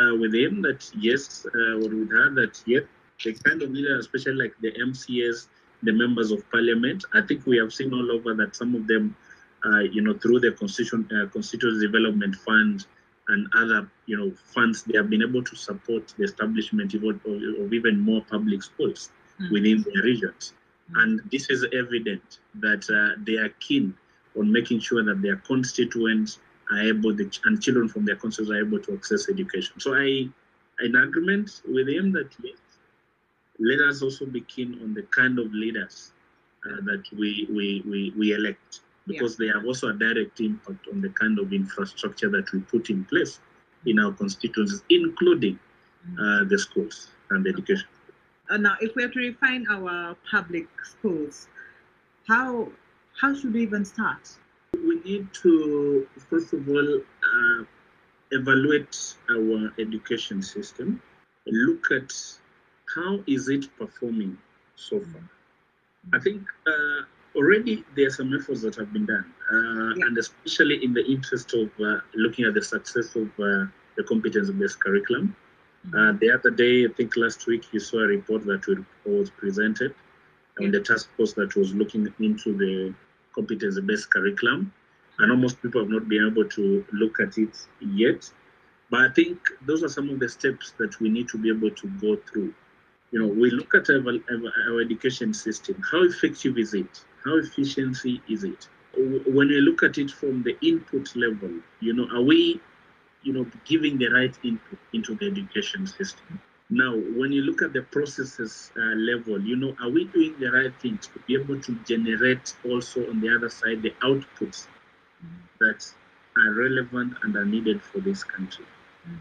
uh, 0.01 0.15
with 0.21 0.35
him 0.35 0.63
that 0.63 0.81
yes 0.99 1.45
uh, 1.55 1.75
or 1.83 1.89
with 2.01 2.11
her 2.19 2.29
that 2.41 2.63
yes 2.67 2.85
the 3.25 3.33
kind 3.47 3.63
of 3.63 3.71
leader 3.71 3.99
especially 3.99 4.35
like 4.43 4.55
the 4.61 4.71
MCAs 4.81 5.49
the 5.85 5.93
members 5.93 6.31
of 6.31 6.49
parliament. 6.51 7.05
I 7.13 7.21
think 7.23 7.47
we 7.47 7.57
have 7.59 7.73
seen 7.73 7.93
all 7.93 8.11
over 8.11 8.35
that 8.35 8.57
some 8.57 8.75
of 8.75 8.87
them, 8.87 9.17
uh, 9.65 9.81
you 9.81 10.03
know, 10.03 10.15
through 10.15 10.41
the 10.41 10.53
constitution, 10.53 11.09
uh, 11.13 11.27
constituency 11.31 11.87
development 11.87 12.37
fund 12.37 12.87
and 13.29 13.49
other, 13.57 13.89
you 14.07 14.17
know, 14.17 14.33
funds, 14.55 14.83
they 14.83 14.97
have 14.97 15.09
been 15.09 15.23
able 15.23 15.43
to 15.43 15.57
support 15.57 16.13
the 16.19 16.25
establishment 16.25 16.93
of, 16.95 17.05
of 17.05 17.73
even 17.73 17.99
more 18.01 18.23
public 18.31 18.63
schools 18.63 19.11
mm. 19.41 19.51
within 19.51 19.83
their 19.83 20.03
regions. 20.03 20.53
Mm. 20.93 21.03
And 21.03 21.21
this 21.33 21.49
is 21.49 21.65
evident 21.73 22.39
that 22.57 22.85
uh, 22.91 23.21
they 23.27 23.37
are 23.37 23.49
keen 23.61 23.95
on 24.39 24.51
making 24.51 24.81
sure 24.81 25.03
that 25.05 25.23
their 25.23 25.37
constituents 25.37 26.39
are 26.71 26.81
able, 26.81 27.17
to, 27.17 27.31
and 27.45 27.63
children 27.63 27.89
from 27.89 28.05
their 28.05 28.17
constituents 28.17 28.53
are 28.55 28.67
able 28.67 28.81
to 28.81 28.95
access 28.95 29.29
education. 29.29 29.81
So 29.81 29.95
I, 29.95 30.29
in 30.81 30.97
agreement 30.97 31.63
with 31.67 31.89
him 31.89 32.13
that 32.13 32.29
yes, 32.43 32.57
let 33.59 33.81
us 33.81 34.03
also 34.03 34.27
be 34.27 34.41
keen 34.43 34.79
on 34.83 34.95
the 34.95 35.03
kind 35.03 35.39
of 35.39 35.53
leaders 35.53 36.13
uh, 36.67 36.81
that 36.83 37.05
we, 37.17 37.47
we, 37.51 37.83
we, 37.87 38.13
we 38.17 38.33
elect 38.33 38.81
because 39.07 39.39
yeah. 39.39 39.47
they 39.47 39.53
have 39.53 39.67
also 39.67 39.89
a 39.89 39.93
direct 39.93 40.41
impact 40.41 40.89
on 40.91 41.01
the 41.01 41.11
kind 41.11 41.39
of 41.39 41.53
infrastructure 41.53 42.29
that 42.31 42.51
we 42.53 42.61
put 42.61 42.91
in 42.91 43.05
place 43.05 43.41
in 43.87 43.99
our 43.99 44.13
constituencies, 44.13 44.83
including 44.89 45.59
uh, 46.19 46.45
the 46.45 46.59
schools 46.59 47.09
and 47.31 47.45
the 47.45 47.51
education. 47.51 47.87
Uh, 48.51 48.57
now, 48.57 48.77
if 48.81 48.95
we 48.95 49.03
have 49.03 49.13
to 49.13 49.21
refine 49.21 49.67
our 49.71 50.17
public 50.31 50.67
schools, 50.83 51.49
how 52.27 52.69
how 53.21 53.35
should 53.35 53.55
we 53.55 53.63
even 53.63 53.85
start? 53.85 54.29
We 54.73 55.01
need 55.01 55.33
to 55.43 56.07
first 56.29 56.53
of 56.53 56.69
all 56.69 56.97
uh, 56.99 57.65
evaluate 58.33 59.17
our 59.31 59.73
education 59.79 60.43
system, 60.43 61.01
look 61.47 61.91
at 61.91 62.13
how 62.95 63.21
is 63.27 63.49
it 63.49 63.67
performing 63.79 64.37
so 64.77 65.01
far. 65.01 65.23
I 66.13 66.19
think 66.19 66.43
uh, 66.67 67.03
already 67.35 67.85
there 67.97 68.07
are 68.07 68.11
some 68.11 68.35
efforts 68.35 68.63
that 68.63 68.77
have 68.77 68.93
been 68.93 69.07
done, 69.07 69.33
uh, 69.51 69.95
yeah. 69.95 70.07
and 70.07 70.19
especially 70.19 70.85
in 70.85 70.93
the 70.93 71.05
interest 71.05 71.55
of 71.55 71.71
uh, 71.81 72.01
looking 72.15 72.45
at 72.45 72.55
the 72.55 72.63
success 72.63 73.15
of 73.17 73.29
uh, 73.41 73.67
the 73.97 74.05
competence-based 74.07 74.81
curriculum. 74.81 75.35
Mm-hmm. 75.87 75.97
Uh, 75.97 76.19
the 76.21 76.31
other 76.31 76.51
day, 76.51 76.85
I 76.85 76.89
think 76.97 77.17
last 77.17 77.47
week, 77.47 77.73
you 77.73 77.81
saw 77.81 77.99
a 77.99 78.07
report 78.07 78.45
that 78.47 78.87
was 79.05 79.31
presented 79.31 79.95
on 80.61 80.71
the 80.71 80.81
task 80.81 81.09
force 81.17 81.33
that 81.35 81.57
was 81.57 81.75
looking 81.75 82.13
into 82.21 82.57
the 82.57 82.95
competence-based 83.35 84.11
curriculum. 84.11 84.73
And 85.19 85.31
almost 85.31 85.63
people 85.63 85.81
have 85.81 85.91
not 85.91 86.09
been 86.09 86.27
able 86.27 86.49
to 86.49 86.85
look 86.93 87.21
at 87.21 87.39
it 87.39 87.57
yet. 87.81 88.29
But 88.91 89.01
I 89.01 89.09
think 89.11 89.39
those 89.65 89.85
are 89.85 89.89
some 89.89 90.11
of 90.11 90.19
the 90.19 90.29
steps 90.29 90.73
that 90.79 90.99
we 91.01 91.09
need 91.09 91.29
to 91.29 91.39
be 91.39 91.51
able 91.51 91.71
to 91.71 91.87
go 92.01 92.17
through. 92.17 92.53
You 93.15 93.21
know, 93.21 93.29
we 93.29 93.49
look 93.49 93.77
at 93.77 93.89
our, 93.91 94.03
our, 94.69 94.81
education 94.81 95.33
system. 95.33 95.81
How 95.89 96.03
effective 96.03 96.59
is 96.59 96.75
it? 96.75 97.05
How 97.25 97.37
efficiency 97.37 98.21
is 98.29 98.43
it? 98.43 98.67
When 98.97 99.47
we 99.47 99.61
look 99.61 99.85
at 99.85 99.99
it 99.99 100.11
from 100.11 100.43
the 100.43 100.59
input 100.67 101.15
level, 101.15 101.53
you 101.79 101.93
know, 101.93 102.09
are 102.13 102.23
we, 102.23 102.61
you 103.23 103.33
know, 103.33 103.47
giving 103.65 103.99
the 103.99 104.09
right 104.09 104.37
input 104.43 104.81
into 104.93 105.15
the 105.15 105.29
education 105.29 105.87
system? 105.87 106.41
Now, 106.71 106.97
when 106.97 107.31
you 107.31 107.43
look 107.43 107.63
at 107.63 107.73
the 107.73 107.83
processes 107.83 108.73
uh, 108.77 108.81
level, 108.97 109.41
you 109.41 109.55
know, 109.55 109.77
are 109.81 109.91
we 109.91 110.07
doing 110.07 110.35
the 110.41 110.51
right 110.51 110.75
things 110.81 111.07
to 111.07 111.21
be 111.21 111.37
able 111.41 111.61
to 111.61 111.73
generate 111.87 112.53
also 112.65 113.09
on 113.09 113.21
the 113.21 113.33
other 113.33 113.49
side 113.49 113.81
the 113.83 113.95
outputs 114.03 114.67
that 115.61 115.87
are 116.37 116.53
relevant 116.53 117.15
and 117.23 117.37
are 117.37 117.47
needed 117.47 117.81
for 117.81 118.01
this 118.01 118.25
country? 118.25 118.65
Mm-hmm. 119.09 119.17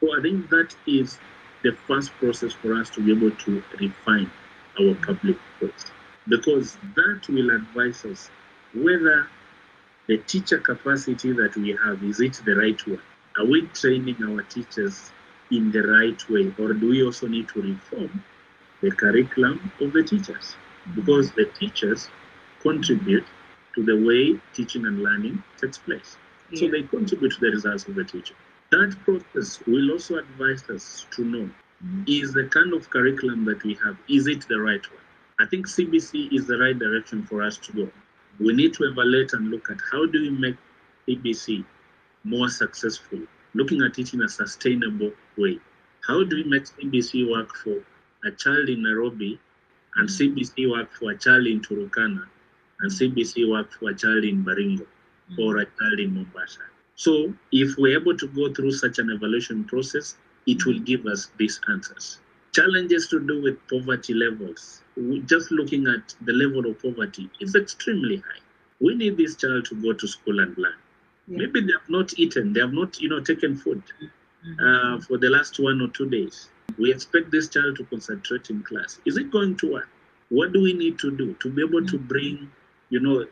So 0.00 0.18
I 0.18 0.20
think 0.20 0.50
that 0.50 0.74
is 0.88 1.16
the 1.66 1.76
first 1.88 2.12
process 2.20 2.52
for 2.52 2.74
us 2.80 2.88
to 2.90 3.00
be 3.04 3.10
able 3.10 3.34
to 3.44 3.62
refine 3.80 4.30
our 4.80 4.94
public 5.06 5.36
courts 5.58 5.86
because 6.28 6.76
that 6.94 7.20
will 7.28 7.50
advise 7.50 8.04
us 8.04 8.30
whether 8.74 9.28
the 10.06 10.18
teacher 10.32 10.58
capacity 10.58 11.32
that 11.32 11.56
we 11.56 11.76
have 11.84 12.02
is 12.04 12.20
it 12.20 12.40
the 12.44 12.54
right 12.54 12.86
one? 12.86 13.02
Are 13.38 13.44
we 13.44 13.62
training 13.80 14.18
our 14.28 14.42
teachers 14.42 15.10
in 15.50 15.72
the 15.72 15.82
right 15.82 16.20
way 16.30 16.54
or 16.60 16.72
do 16.72 16.88
we 16.90 17.02
also 17.02 17.26
need 17.26 17.48
to 17.48 17.62
reform 17.62 18.22
the 18.80 18.92
curriculum 18.92 19.72
of 19.80 19.92
the 19.92 20.04
teachers? 20.04 20.54
Because 20.94 21.32
the 21.32 21.46
teachers 21.58 22.08
contribute 22.60 23.26
to 23.74 23.82
the 23.82 23.96
way 24.06 24.40
teaching 24.54 24.86
and 24.86 25.02
learning 25.02 25.42
takes 25.60 25.78
place. 25.78 26.16
Yeah. 26.50 26.60
so 26.60 26.70
they 26.70 26.82
contribute 26.82 27.32
to 27.32 27.40
the 27.40 27.50
results 27.50 27.88
of 27.88 27.96
the 27.96 28.04
teacher 28.04 28.36
that 28.70 28.96
process 29.04 29.60
will 29.66 29.92
also 29.92 30.16
advise 30.18 30.68
us 30.70 31.06
to 31.10 31.24
know 31.24 31.48
mm-hmm. 31.84 32.02
is 32.06 32.32
the 32.32 32.44
kind 32.44 32.72
of 32.72 32.88
curriculum 32.90 33.44
that 33.44 33.62
we 33.62 33.74
have 33.74 33.96
is 34.08 34.26
it 34.26 34.46
the 34.48 34.58
right 34.58 34.90
one 34.90 35.06
I 35.38 35.44
think 35.44 35.66
CBC 35.66 36.32
is 36.32 36.46
the 36.46 36.56
right 36.56 36.78
direction 36.78 37.22
for 37.22 37.42
us 37.42 37.58
to 37.58 37.72
go. 37.72 37.90
We 38.40 38.54
need 38.54 38.72
to 38.74 38.84
evaluate 38.84 39.34
and 39.34 39.50
look 39.50 39.70
at 39.70 39.76
how 39.92 40.06
do 40.06 40.18
we 40.22 40.30
make 40.30 40.56
CBC 41.06 41.62
more 42.24 42.48
successful, 42.48 43.20
looking 43.52 43.82
at 43.82 43.98
it 43.98 44.14
in 44.14 44.22
a 44.22 44.28
sustainable 44.28 45.12
way. 45.36 45.58
How 46.06 46.24
do 46.24 46.36
we 46.36 46.44
make 46.44 46.64
CBC 46.64 47.30
work 47.30 47.54
for 47.54 47.84
a 48.24 48.30
child 48.30 48.70
in 48.70 48.82
Nairobi 48.82 49.38
and 49.96 50.08
CBC 50.08 50.70
work 50.70 50.90
for 50.94 51.10
a 51.10 51.18
child 51.18 51.46
in 51.46 51.60
Turkana 51.60 52.26
and 52.80 52.90
CBC 52.90 53.50
work 53.50 53.70
for 53.72 53.90
a 53.90 53.94
child 53.94 54.24
in 54.24 54.42
Baringo 54.42 54.86
or 55.38 55.58
a 55.58 55.66
child 55.66 56.00
in 56.00 56.14
Mombasa? 56.14 56.60
So 56.96 57.32
if 57.52 57.76
we're 57.78 57.98
able 57.98 58.16
to 58.16 58.26
go 58.28 58.52
through 58.52 58.72
such 58.72 58.98
an 58.98 59.10
evaluation 59.10 59.64
process, 59.64 60.16
it 60.46 60.64
will 60.66 60.80
give 60.80 61.06
us 61.06 61.30
these 61.38 61.60
answers. 61.68 62.18
Challenges 62.52 63.08
to 63.08 63.20
do 63.20 63.42
with 63.42 63.58
poverty 63.68 64.14
levels 64.14 64.82
just 65.26 65.50
looking 65.50 65.86
at 65.86 66.14
the 66.22 66.32
level 66.32 66.70
of 66.70 66.80
poverty 66.80 67.28
is 67.40 67.54
extremely 67.54 68.16
high. 68.16 68.40
We 68.80 68.94
need 68.94 69.16
this 69.16 69.36
child 69.36 69.66
to 69.66 69.74
go 69.74 69.92
to 69.92 70.08
school 70.08 70.40
and 70.40 70.56
learn. 70.56 70.74
Yeah. 71.28 71.38
Maybe 71.38 71.60
they 71.60 71.72
have 71.72 71.88
not 71.88 72.18
eaten, 72.18 72.52
they 72.52 72.60
have 72.60 72.72
not, 72.72 73.00
you 73.00 73.08
know, 73.08 73.20
taken 73.20 73.56
food 73.56 73.82
mm-hmm. 74.02 74.96
uh, 74.96 75.00
for 75.02 75.18
the 75.18 75.28
last 75.28 75.58
one 75.58 75.80
or 75.80 75.88
two 75.88 76.08
days. 76.08 76.48
We 76.78 76.92
expect 76.92 77.30
this 77.30 77.48
child 77.48 77.76
to 77.76 77.84
concentrate 77.84 78.50
in 78.50 78.62
class. 78.62 79.00
Is 79.04 79.16
it 79.16 79.30
going 79.30 79.56
to 79.58 79.72
work? 79.72 79.88
What 80.28 80.52
do 80.52 80.62
we 80.62 80.72
need 80.72 80.98
to 81.00 81.10
do 81.10 81.34
to 81.34 81.50
be 81.50 81.62
able 81.62 81.80
mm-hmm. 81.80 81.96
to 81.96 81.98
bring, 81.98 82.50
you 82.90 83.00
know, 83.00 83.24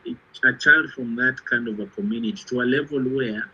a 0.43 0.53
child 0.57 0.91
from 0.91 1.15
that 1.15 1.43
kind 1.45 1.67
of 1.67 1.79
a 1.79 1.87
community 1.87 2.43
to 2.47 2.61
a 2.61 2.63
level 2.63 3.01
where 3.01 3.49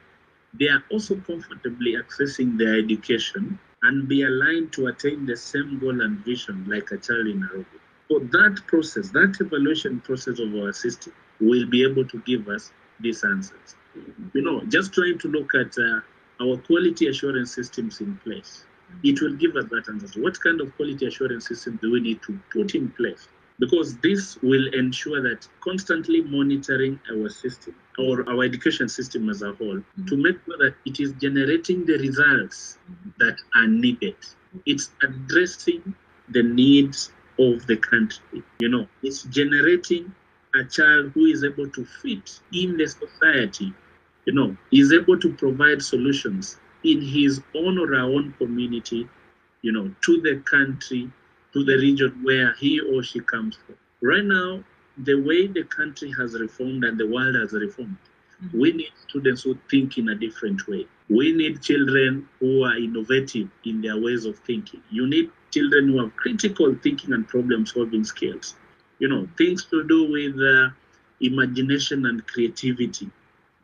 they 0.60 0.68
are 0.68 0.84
also 0.92 1.16
comfortably 1.16 1.96
accessing 1.96 2.58
their 2.58 2.78
education 2.78 3.60
and 3.84 4.08
be 4.08 4.24
aligned 4.24 4.72
to 4.74 4.88
attain 4.88 5.26
the 5.26 5.36
same 5.36 5.80
goal 5.80 6.02
and 6.02 6.20
vision 6.26 6.66
like 6.68 6.92
a 6.92 6.98
child 6.98 7.28
in 7.28 7.40
Nairobi? 7.40 7.80
So 8.10 8.20
that 8.20 8.62
process, 8.68 9.10
that 9.12 9.38
evaluation 9.40 10.02
process 10.02 10.40
of 10.40 10.54
our 10.56 10.74
system 10.74 11.14
will 11.40 11.66
be 11.66 11.84
able 11.84 12.06
to 12.06 12.22
give 12.26 12.48
us 12.50 12.72
these 13.00 13.24
answers. 13.24 13.76
You 14.34 14.42
know, 14.42 14.62
just 14.66 14.94
trying 14.94 15.18
to 15.20 15.28
look 15.28 15.56
at 15.56 15.78
uh, 15.78 16.02
our 16.44 16.58
quality 16.58 17.08
assurance 17.08 17.54
systems 17.56 18.02
in 18.02 18.18
place, 18.18 18.66
it 19.04 19.22
will 19.22 19.34
give 19.34 19.56
us 19.56 19.66
that 19.72 19.88
answer. 19.90 20.22
What 20.22 20.40
kind 20.40 20.62
of 20.62 20.76
quality 20.76 21.08
assurance 21.08 21.48
system 21.48 21.80
do 21.82 21.92
we 21.92 22.02
need 22.02 22.22
to 22.24 22.40
put 22.52 22.76
in 22.76 22.90
place? 22.90 23.28
Because 23.62 23.95
this 23.97 24.38
will 24.41 24.67
ensure 24.74 25.21
that 25.21 25.47
constantly 25.62 26.21
monitoring 26.24 27.00
our 27.13 27.30
system, 27.30 27.76
or 28.00 28.28
our 28.28 28.43
education 28.43 28.89
system 28.89 29.30
as 29.30 29.43
a 29.43 29.54
whole, 29.54 29.78
mm-hmm. 29.78 30.06
to 30.08 30.17
make 30.17 30.38
sure 30.45 30.58
that 30.58 30.76
it 30.86 31.00
is 31.00 31.13
generating 31.21 31.86
the 31.86 31.97
results 32.00 32.80
that 33.19 33.38
are 33.56 33.67
needed. 33.67 34.15
It's 34.65 34.89
addressing 35.04 35.93
the 36.30 36.43
needs 36.43 37.12
of 37.38 37.67
the 37.67 37.78
country. 37.78 38.43
You 38.60 38.69
know, 38.69 38.88
it's 39.04 39.24
generating 39.24 40.13
a 40.56 40.63
child 40.65 41.12
who 41.13 41.26
is 41.26 41.43
able 41.43 41.69
to 41.69 41.86
fit 42.02 42.41
in 42.52 42.78
the 42.78 42.88
society, 42.88 43.74
you 44.26 44.34
know, 44.34 44.58
is 44.71 44.91
able 44.91 45.19
to 45.19 45.34
provide 45.34 45.82
solutions 45.84 46.58
in 46.84 47.00
his 47.02 47.41
own 47.56 47.78
or 47.78 47.93
our 47.95 48.10
own 48.10 48.34
community, 48.39 49.08
you 49.62 49.71
know, 49.71 49.93
to 50.02 50.21
the 50.21 50.41
country, 50.50 51.12
to 51.54 51.64
the 51.64 51.76
region 51.78 52.20
where 52.24 52.54
he 52.54 52.80
or 52.80 53.04
she 53.04 53.20
comes 53.20 53.58
from. 53.66 53.76
Right 54.02 54.24
now, 54.24 54.64
the 54.98 55.16
way 55.16 55.48
the 55.48 55.64
country 55.64 56.12
has 56.18 56.34
reformed 56.34 56.84
and 56.84 56.98
the 56.98 57.08
world 57.08 57.36
has 57.36 57.54
reformed, 57.54 57.98
mm-hmm. 58.44 58.60
we 58.60 58.72
need 58.72 58.92
students 59.08 59.44
who 59.44 59.58
think 59.70 59.98
in 59.98 60.10
a 60.10 60.16
different 60.16 60.68
way. 60.68 60.88
We 61.10 61.34
need 61.34 61.62
children 61.62 62.28
who 62.40 62.64
are 62.64 62.78
innovative 62.78 63.50
in 63.66 63.82
their 63.82 64.00
ways 64.00 64.26
of 64.26 64.40
thinking. 64.40 64.82
You 64.90 65.08
need 65.08 65.32
children 65.52 65.90
who 65.90 66.00
have 66.00 66.16
critical 66.16 66.76
thinking 66.82 67.14
and 67.14 67.28
problem 67.28 67.66
solving 67.66 68.04
skills. 68.04 68.56
You 69.00 69.08
know, 69.08 69.28
things 69.38 69.66
to 69.66 69.84
do 69.84 70.10
with 70.10 70.36
uh, 70.40 70.70
imagination 71.20 72.06
and 72.06 72.26
creativity. 72.28 73.10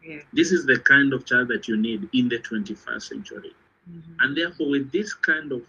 Yeah. 0.03 0.19
This 0.33 0.51
is 0.51 0.65
the 0.65 0.79
kind 0.79 1.13
of 1.13 1.25
child 1.25 1.49
that 1.49 1.67
you 1.67 1.77
need 1.77 2.09
in 2.13 2.29
the 2.29 2.39
21st 2.39 3.01
century. 3.01 3.53
Mm-hmm. 3.89 4.13
And 4.21 4.37
therefore, 4.37 4.69
with 4.69 4.91
this 4.91 5.13
kind 5.13 5.51
of 5.51 5.61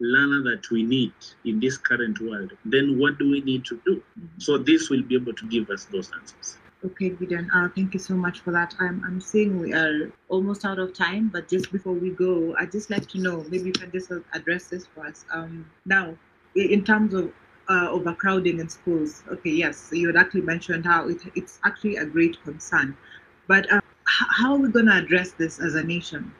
learner 0.00 0.42
that 0.50 0.70
we 0.70 0.82
need 0.82 1.12
in 1.44 1.60
this 1.60 1.76
current 1.76 2.20
world, 2.20 2.52
then 2.64 2.98
what 2.98 3.18
do 3.18 3.30
we 3.30 3.40
need 3.42 3.64
to 3.66 3.80
do? 3.84 3.96
Mm-hmm. 3.96 4.40
So 4.40 4.58
this 4.58 4.90
will 4.90 5.02
be 5.02 5.14
able 5.16 5.34
to 5.34 5.48
give 5.48 5.70
us 5.70 5.84
those 5.86 6.10
answers. 6.18 6.56
Okay, 6.82 7.10
Gideon, 7.10 7.50
uh, 7.54 7.68
thank 7.74 7.92
you 7.92 8.00
so 8.00 8.14
much 8.14 8.40
for 8.40 8.52
that. 8.52 8.74
I'm, 8.80 9.04
I'm 9.04 9.20
seeing 9.20 9.60
we 9.60 9.74
are 9.74 10.10
almost 10.30 10.64
out 10.64 10.78
of 10.78 10.94
time, 10.94 11.28
but 11.28 11.46
just 11.46 11.70
before 11.70 11.92
we 11.92 12.10
go, 12.10 12.56
I'd 12.58 12.72
just 12.72 12.88
like 12.88 13.06
to 13.10 13.18
know 13.18 13.44
maybe 13.50 13.66
you 13.66 13.72
can 13.72 13.92
just 13.92 14.10
address 14.32 14.68
this 14.68 14.86
for 14.86 15.06
us. 15.06 15.26
Um, 15.30 15.70
now, 15.84 16.16
in 16.54 16.82
terms 16.82 17.12
of 17.12 17.32
uh, 17.70 17.88
overcrowding 17.90 18.58
in 18.58 18.68
schools. 18.68 19.22
Okay, 19.30 19.50
yes, 19.50 19.90
you 19.92 20.08
had 20.08 20.16
actually 20.16 20.42
mentioned 20.42 20.84
how 20.84 21.08
it, 21.08 21.22
it's 21.36 21.60
actually 21.64 21.96
a 21.96 22.04
great 22.04 22.42
concern. 22.42 22.96
But 23.46 23.72
uh, 23.72 23.80
how 24.04 24.54
are 24.54 24.58
we 24.58 24.68
going 24.70 24.86
to 24.86 24.96
address 24.96 25.32
this 25.32 25.60
as 25.60 25.76
a 25.76 25.82
nation? 25.82 26.34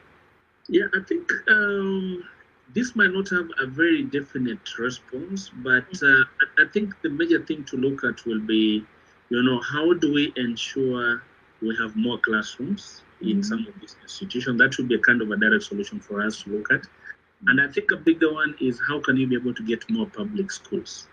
Yeah, 0.67 0.85
I 0.93 1.03
think 1.07 1.31
um, 1.49 2.23
this 2.73 2.95
might 2.95 3.11
not 3.11 3.29
have 3.29 3.49
a 3.59 3.67
very 3.67 4.03
definite 4.03 4.77
response, 4.77 5.49
but 5.63 5.85
uh, 6.01 6.23
I 6.57 6.65
think 6.73 6.99
the 7.01 7.09
major 7.09 7.43
thing 7.43 7.63
to 7.65 7.77
look 7.77 8.03
at 8.03 8.25
will 8.25 8.39
be, 8.39 8.85
you 9.29 9.43
know, 9.43 9.59
how 9.61 9.93
do 9.93 10.13
we 10.13 10.33
ensure 10.35 11.23
we 11.61 11.75
have 11.77 11.95
more 11.95 12.17
classrooms 12.19 13.01
in 13.21 13.27
mm-hmm. 13.27 13.41
some 13.41 13.67
of 13.67 13.79
these 13.79 13.95
institutions? 14.01 14.59
That 14.59 14.73
should 14.73 14.87
be 14.87 14.95
a 14.95 14.99
kind 14.99 15.21
of 15.21 15.31
a 15.31 15.37
direct 15.37 15.63
solution 15.63 15.99
for 15.99 16.21
us 16.21 16.43
to 16.43 16.49
look 16.51 16.71
at. 16.71 16.85
And 17.47 17.59
I 17.59 17.67
think 17.67 17.91
a 17.91 17.97
bigger 17.97 18.33
one 18.33 18.55
is 18.61 18.79
how 18.87 18.99
can 18.99 19.17
you 19.17 19.27
be 19.27 19.35
able 19.35 19.53
to 19.53 19.63
get 19.63 19.89
more 19.89 20.05
public 20.05 20.51
schools 20.51 21.07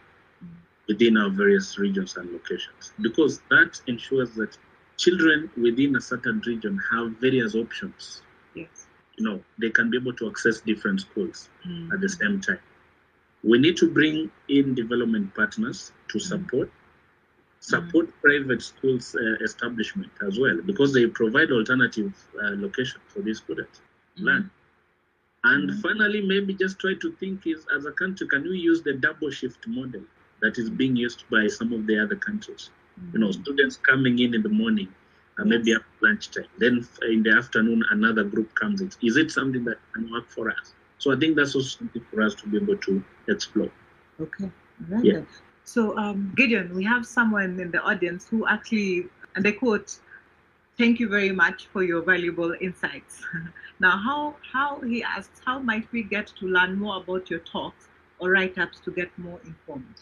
within 0.87 1.17
our 1.17 1.31
various 1.31 1.79
regions 1.79 2.17
and 2.17 2.31
locations? 2.33 2.93
Because 3.01 3.41
that 3.51 3.81
ensures 3.87 4.33
that 4.33 4.57
children 4.99 5.51
within 5.57 5.97
a 5.97 6.01
certain 6.01 6.43
region 6.47 6.79
have 6.93 7.13
various 7.13 7.55
options. 7.55 8.23
Yes. 8.55 8.88
You 9.19 9.25
know, 9.25 9.45
they 9.59 9.71
can 9.71 9.91
be 9.91 9.99
able 9.99 10.15
to 10.15 10.29
access 10.29 10.61
different 10.61 11.01
schools 11.01 11.49
mm. 11.67 11.93
at 11.93 12.01
the 12.01 12.09
same 12.09 12.41
time. 12.41 12.61
We 13.45 13.59
need 13.59 13.77
to 13.79 13.91
bring 13.91 14.31
in 14.49 14.75
development 14.75 15.35
partners 15.35 15.93
to 16.09 16.19
mm. 16.19 16.23
support 16.23 16.73
support 17.61 18.07
mm. 18.07 18.13
private 18.23 18.63
schools 18.63 19.17
uh, 19.17 19.45
establishment 19.45 20.11
as 20.27 20.39
well 20.39 20.57
because 20.65 20.95
they 20.95 21.07
provide 21.07 21.51
alternative 21.51 22.13
uh, 22.41 22.51
location 22.51 23.01
for 23.09 23.21
these 23.21 23.39
students 23.39 23.81
mm. 24.17 24.25
learn 24.27 24.51
and 25.45 25.71
mm-hmm. 25.71 25.81
finally, 25.81 26.21
maybe 26.21 26.55
just 26.55 26.79
try 26.79 26.95
to 27.01 27.13
think 27.13 27.47
is 27.47 27.67
as 27.75 27.87
a 27.87 27.93
country, 27.93 28.27
can 28.29 28.43
we 28.43 28.59
use 28.59 28.83
the 28.83 28.95
double 28.95 29.31
shift 29.31 29.67
model 29.67 30.03
that 30.41 30.59
is 30.59 30.69
being 30.69 30.97
used 30.97 31.25
by 31.31 31.47
some 31.47 31.73
of 31.73 31.87
the 31.87 31.99
other 31.99 32.17
countries? 32.17 32.71
You 33.13 33.21
know, 33.21 33.29
mm-hmm. 33.29 33.43
students 33.43 33.77
coming 33.77 34.19
in 34.19 34.35
in 34.35 34.43
the 34.43 34.49
morning, 34.49 34.89
uh, 35.39 35.45
maybe 35.45 35.73
at 35.73 35.83
lunchtime. 36.01 36.47
Then 36.59 36.87
in 37.03 37.23
the 37.23 37.35
afternoon, 37.37 37.85
another 37.91 38.25
group 38.25 38.55
comes 38.55 38.81
in. 38.81 38.91
Is 39.03 39.17
it 39.17 39.31
something 39.31 39.65
that 39.65 39.79
can 39.95 40.11
work 40.11 40.29
for 40.29 40.51
us? 40.51 40.75
So 40.99 41.13
I 41.13 41.17
think 41.17 41.37
that's 41.37 41.55
also 41.55 41.79
something 41.79 42.05
for 42.11 42.23
us 42.23 42.35
to 42.37 42.49
be 42.49 42.57
able 42.57 42.77
to 42.77 43.05
explore. 43.29 43.71
Okay. 44.21 44.51
Right 44.89 45.05
yeah. 45.05 45.21
So, 45.65 45.97
um, 45.99 46.33
Gideon, 46.35 46.75
we 46.75 46.85
have 46.85 47.05
someone 47.07 47.61
in 47.61 47.71
the 47.71 47.81
audience 47.83 48.27
who 48.29 48.47
actually, 48.47 49.07
and 49.35 49.45
they 49.45 49.53
quote, 49.53 49.99
Thank 50.79 51.01
you 51.01 51.09
very 51.09 51.33
much 51.33 51.67
for 51.67 51.83
your 51.83 52.03
valuable 52.03 52.55
insights. 52.61 53.21
now, 53.81 53.97
how, 53.97 54.37
how, 54.53 54.81
he 54.81 55.03
asks, 55.03 55.41
how 55.45 55.59
might 55.59 55.91
we 55.91 56.05
get 56.05 56.29
to 56.39 56.47
learn 56.47 56.79
more 56.79 56.99
about 56.99 57.29
your 57.29 57.41
talks 57.41 57.89
or 58.21 58.31
write-ups 58.31 58.79
to 58.81 58.93
get 58.93 59.11
more 59.19 59.41
informed? 59.45 59.97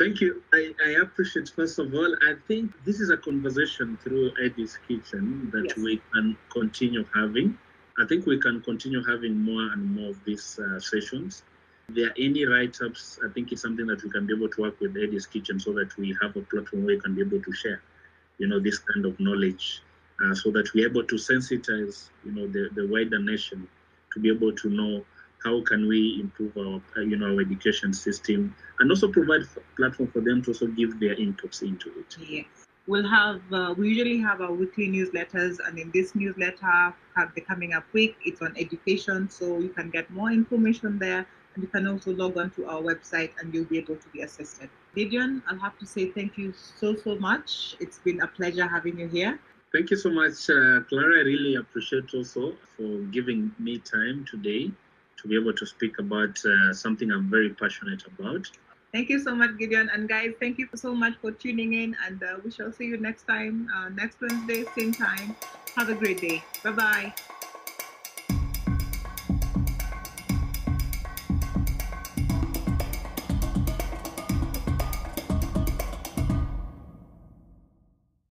Thank 0.00 0.22
you. 0.22 0.42
I, 0.54 0.72
I 0.82 0.90
appreciate, 1.02 1.50
first 1.50 1.78
of 1.78 1.92
all, 1.92 2.16
I 2.22 2.32
think 2.48 2.72
this 2.86 3.00
is 3.00 3.10
a 3.10 3.18
conversation 3.18 3.98
through 4.02 4.32
Eddie's 4.42 4.78
Kitchen 4.88 5.50
that 5.52 5.66
yes. 5.68 5.76
we 5.76 6.00
can 6.14 6.38
continue 6.50 7.04
having. 7.14 7.58
I 7.98 8.06
think 8.06 8.24
we 8.24 8.40
can 8.40 8.62
continue 8.62 9.04
having 9.04 9.38
more 9.38 9.60
and 9.60 9.94
more 9.94 10.08
of 10.12 10.24
these 10.24 10.58
uh, 10.58 10.80
sessions. 10.80 11.42
If 11.90 11.96
there 11.96 12.06
are 12.06 12.14
any 12.18 12.46
write-ups, 12.46 13.18
I 13.22 13.30
think 13.34 13.52
it's 13.52 13.60
something 13.60 13.86
that 13.88 14.02
we 14.02 14.08
can 14.08 14.24
be 14.26 14.34
able 14.34 14.48
to 14.48 14.62
work 14.62 14.80
with 14.80 14.96
Eddie's 14.96 15.26
Kitchen 15.26 15.60
so 15.60 15.74
that 15.74 15.94
we 15.98 16.16
have 16.22 16.34
a 16.34 16.40
platform 16.40 16.86
where 16.86 16.96
we 16.96 17.00
can 17.02 17.14
be 17.14 17.20
able 17.20 17.42
to 17.42 17.52
share, 17.52 17.82
you 18.38 18.46
know, 18.46 18.58
this 18.58 18.78
kind 18.78 19.04
of 19.04 19.20
knowledge 19.20 19.82
uh, 20.24 20.34
so 20.34 20.50
that 20.52 20.72
we're 20.72 20.88
able 20.88 21.04
to 21.04 21.16
sensitize, 21.16 22.08
you 22.24 22.32
know, 22.32 22.46
the, 22.46 22.70
the 22.74 22.88
wider 22.88 23.18
nation 23.18 23.68
to 24.14 24.18
be 24.18 24.30
able 24.30 24.52
to 24.54 24.70
know 24.70 25.04
how 25.44 25.62
can 25.62 25.88
we 25.88 26.18
improve 26.20 26.56
our, 26.56 26.80
uh, 26.96 27.00
you 27.00 27.16
know, 27.16 27.34
our 27.34 27.40
education 27.40 27.92
system 27.92 28.54
and 28.78 28.90
also 28.90 29.08
provide 29.08 29.42
a 29.42 29.76
platform 29.76 30.10
for 30.10 30.20
them 30.20 30.42
to 30.42 30.50
also 30.50 30.66
give 30.66 31.00
their 31.00 31.16
inputs 31.16 31.62
into 31.62 31.90
it. 31.98 32.16
Yes. 32.28 32.46
We'll 32.86 33.08
have, 33.08 33.40
uh, 33.52 33.74
we 33.76 33.88
usually 33.90 34.18
have 34.18 34.40
our 34.40 34.52
weekly 34.52 34.88
newsletters, 34.88 35.58
and 35.64 35.78
in 35.78 35.90
this 35.92 36.14
newsletter, 36.14 36.94
have 37.14 37.34
the 37.34 37.40
coming 37.40 37.72
up 37.72 37.84
week, 37.92 38.16
it's 38.24 38.42
on 38.42 38.54
education, 38.56 39.28
so 39.30 39.58
you 39.58 39.68
can 39.68 39.90
get 39.90 40.10
more 40.10 40.30
information 40.30 40.98
there. 40.98 41.26
And 41.54 41.62
you 41.64 41.68
can 41.68 41.86
also 41.86 42.12
log 42.12 42.36
on 42.36 42.50
to 42.50 42.66
our 42.66 42.80
website 42.80 43.30
and 43.38 43.52
you'll 43.52 43.64
be 43.64 43.78
able 43.78 43.96
to 43.96 44.08
be 44.10 44.22
assisted. 44.22 44.70
Gideon, 44.94 45.42
I'll 45.48 45.58
have 45.58 45.76
to 45.80 45.86
say 45.86 46.06
thank 46.06 46.38
you 46.38 46.52
so, 46.52 46.94
so 46.94 47.16
much. 47.16 47.74
It's 47.80 47.98
been 47.98 48.20
a 48.22 48.26
pleasure 48.28 48.66
having 48.68 48.98
you 49.00 49.08
here. 49.08 49.40
Thank 49.72 49.90
you 49.90 49.96
so 49.96 50.10
much, 50.10 50.48
uh, 50.48 50.80
Clara. 50.88 51.18
I 51.18 51.22
really 51.22 51.56
appreciate 51.56 52.14
also 52.14 52.54
for 52.76 52.98
giving 53.12 53.52
me 53.58 53.78
time 53.78 54.24
today 54.30 54.70
to 55.22 55.28
be 55.28 55.36
able 55.36 55.52
to 55.52 55.66
speak 55.66 55.98
about 55.98 56.38
uh, 56.44 56.72
something 56.72 57.10
I'm 57.10 57.30
very 57.30 57.50
passionate 57.50 58.04
about. 58.06 58.50
Thank 58.92 59.08
you 59.08 59.20
so 59.20 59.34
much, 59.34 59.56
Gideon. 59.56 59.88
And 59.92 60.08
guys, 60.08 60.32
thank 60.40 60.58
you 60.58 60.68
so 60.74 60.94
much 60.94 61.14
for 61.20 61.30
tuning 61.30 61.74
in. 61.74 61.96
And 62.06 62.22
uh, 62.22 62.38
we 62.44 62.50
shall 62.50 62.72
see 62.72 62.86
you 62.86 62.96
next 62.96 63.26
time, 63.26 63.68
uh, 63.74 63.88
next 63.90 64.20
Wednesday, 64.20 64.64
same 64.76 64.92
time. 64.92 65.36
Have 65.76 65.88
a 65.88 65.94
great 65.94 66.20
day. 66.20 66.42
Bye 66.64 66.72
bye. 66.72 67.14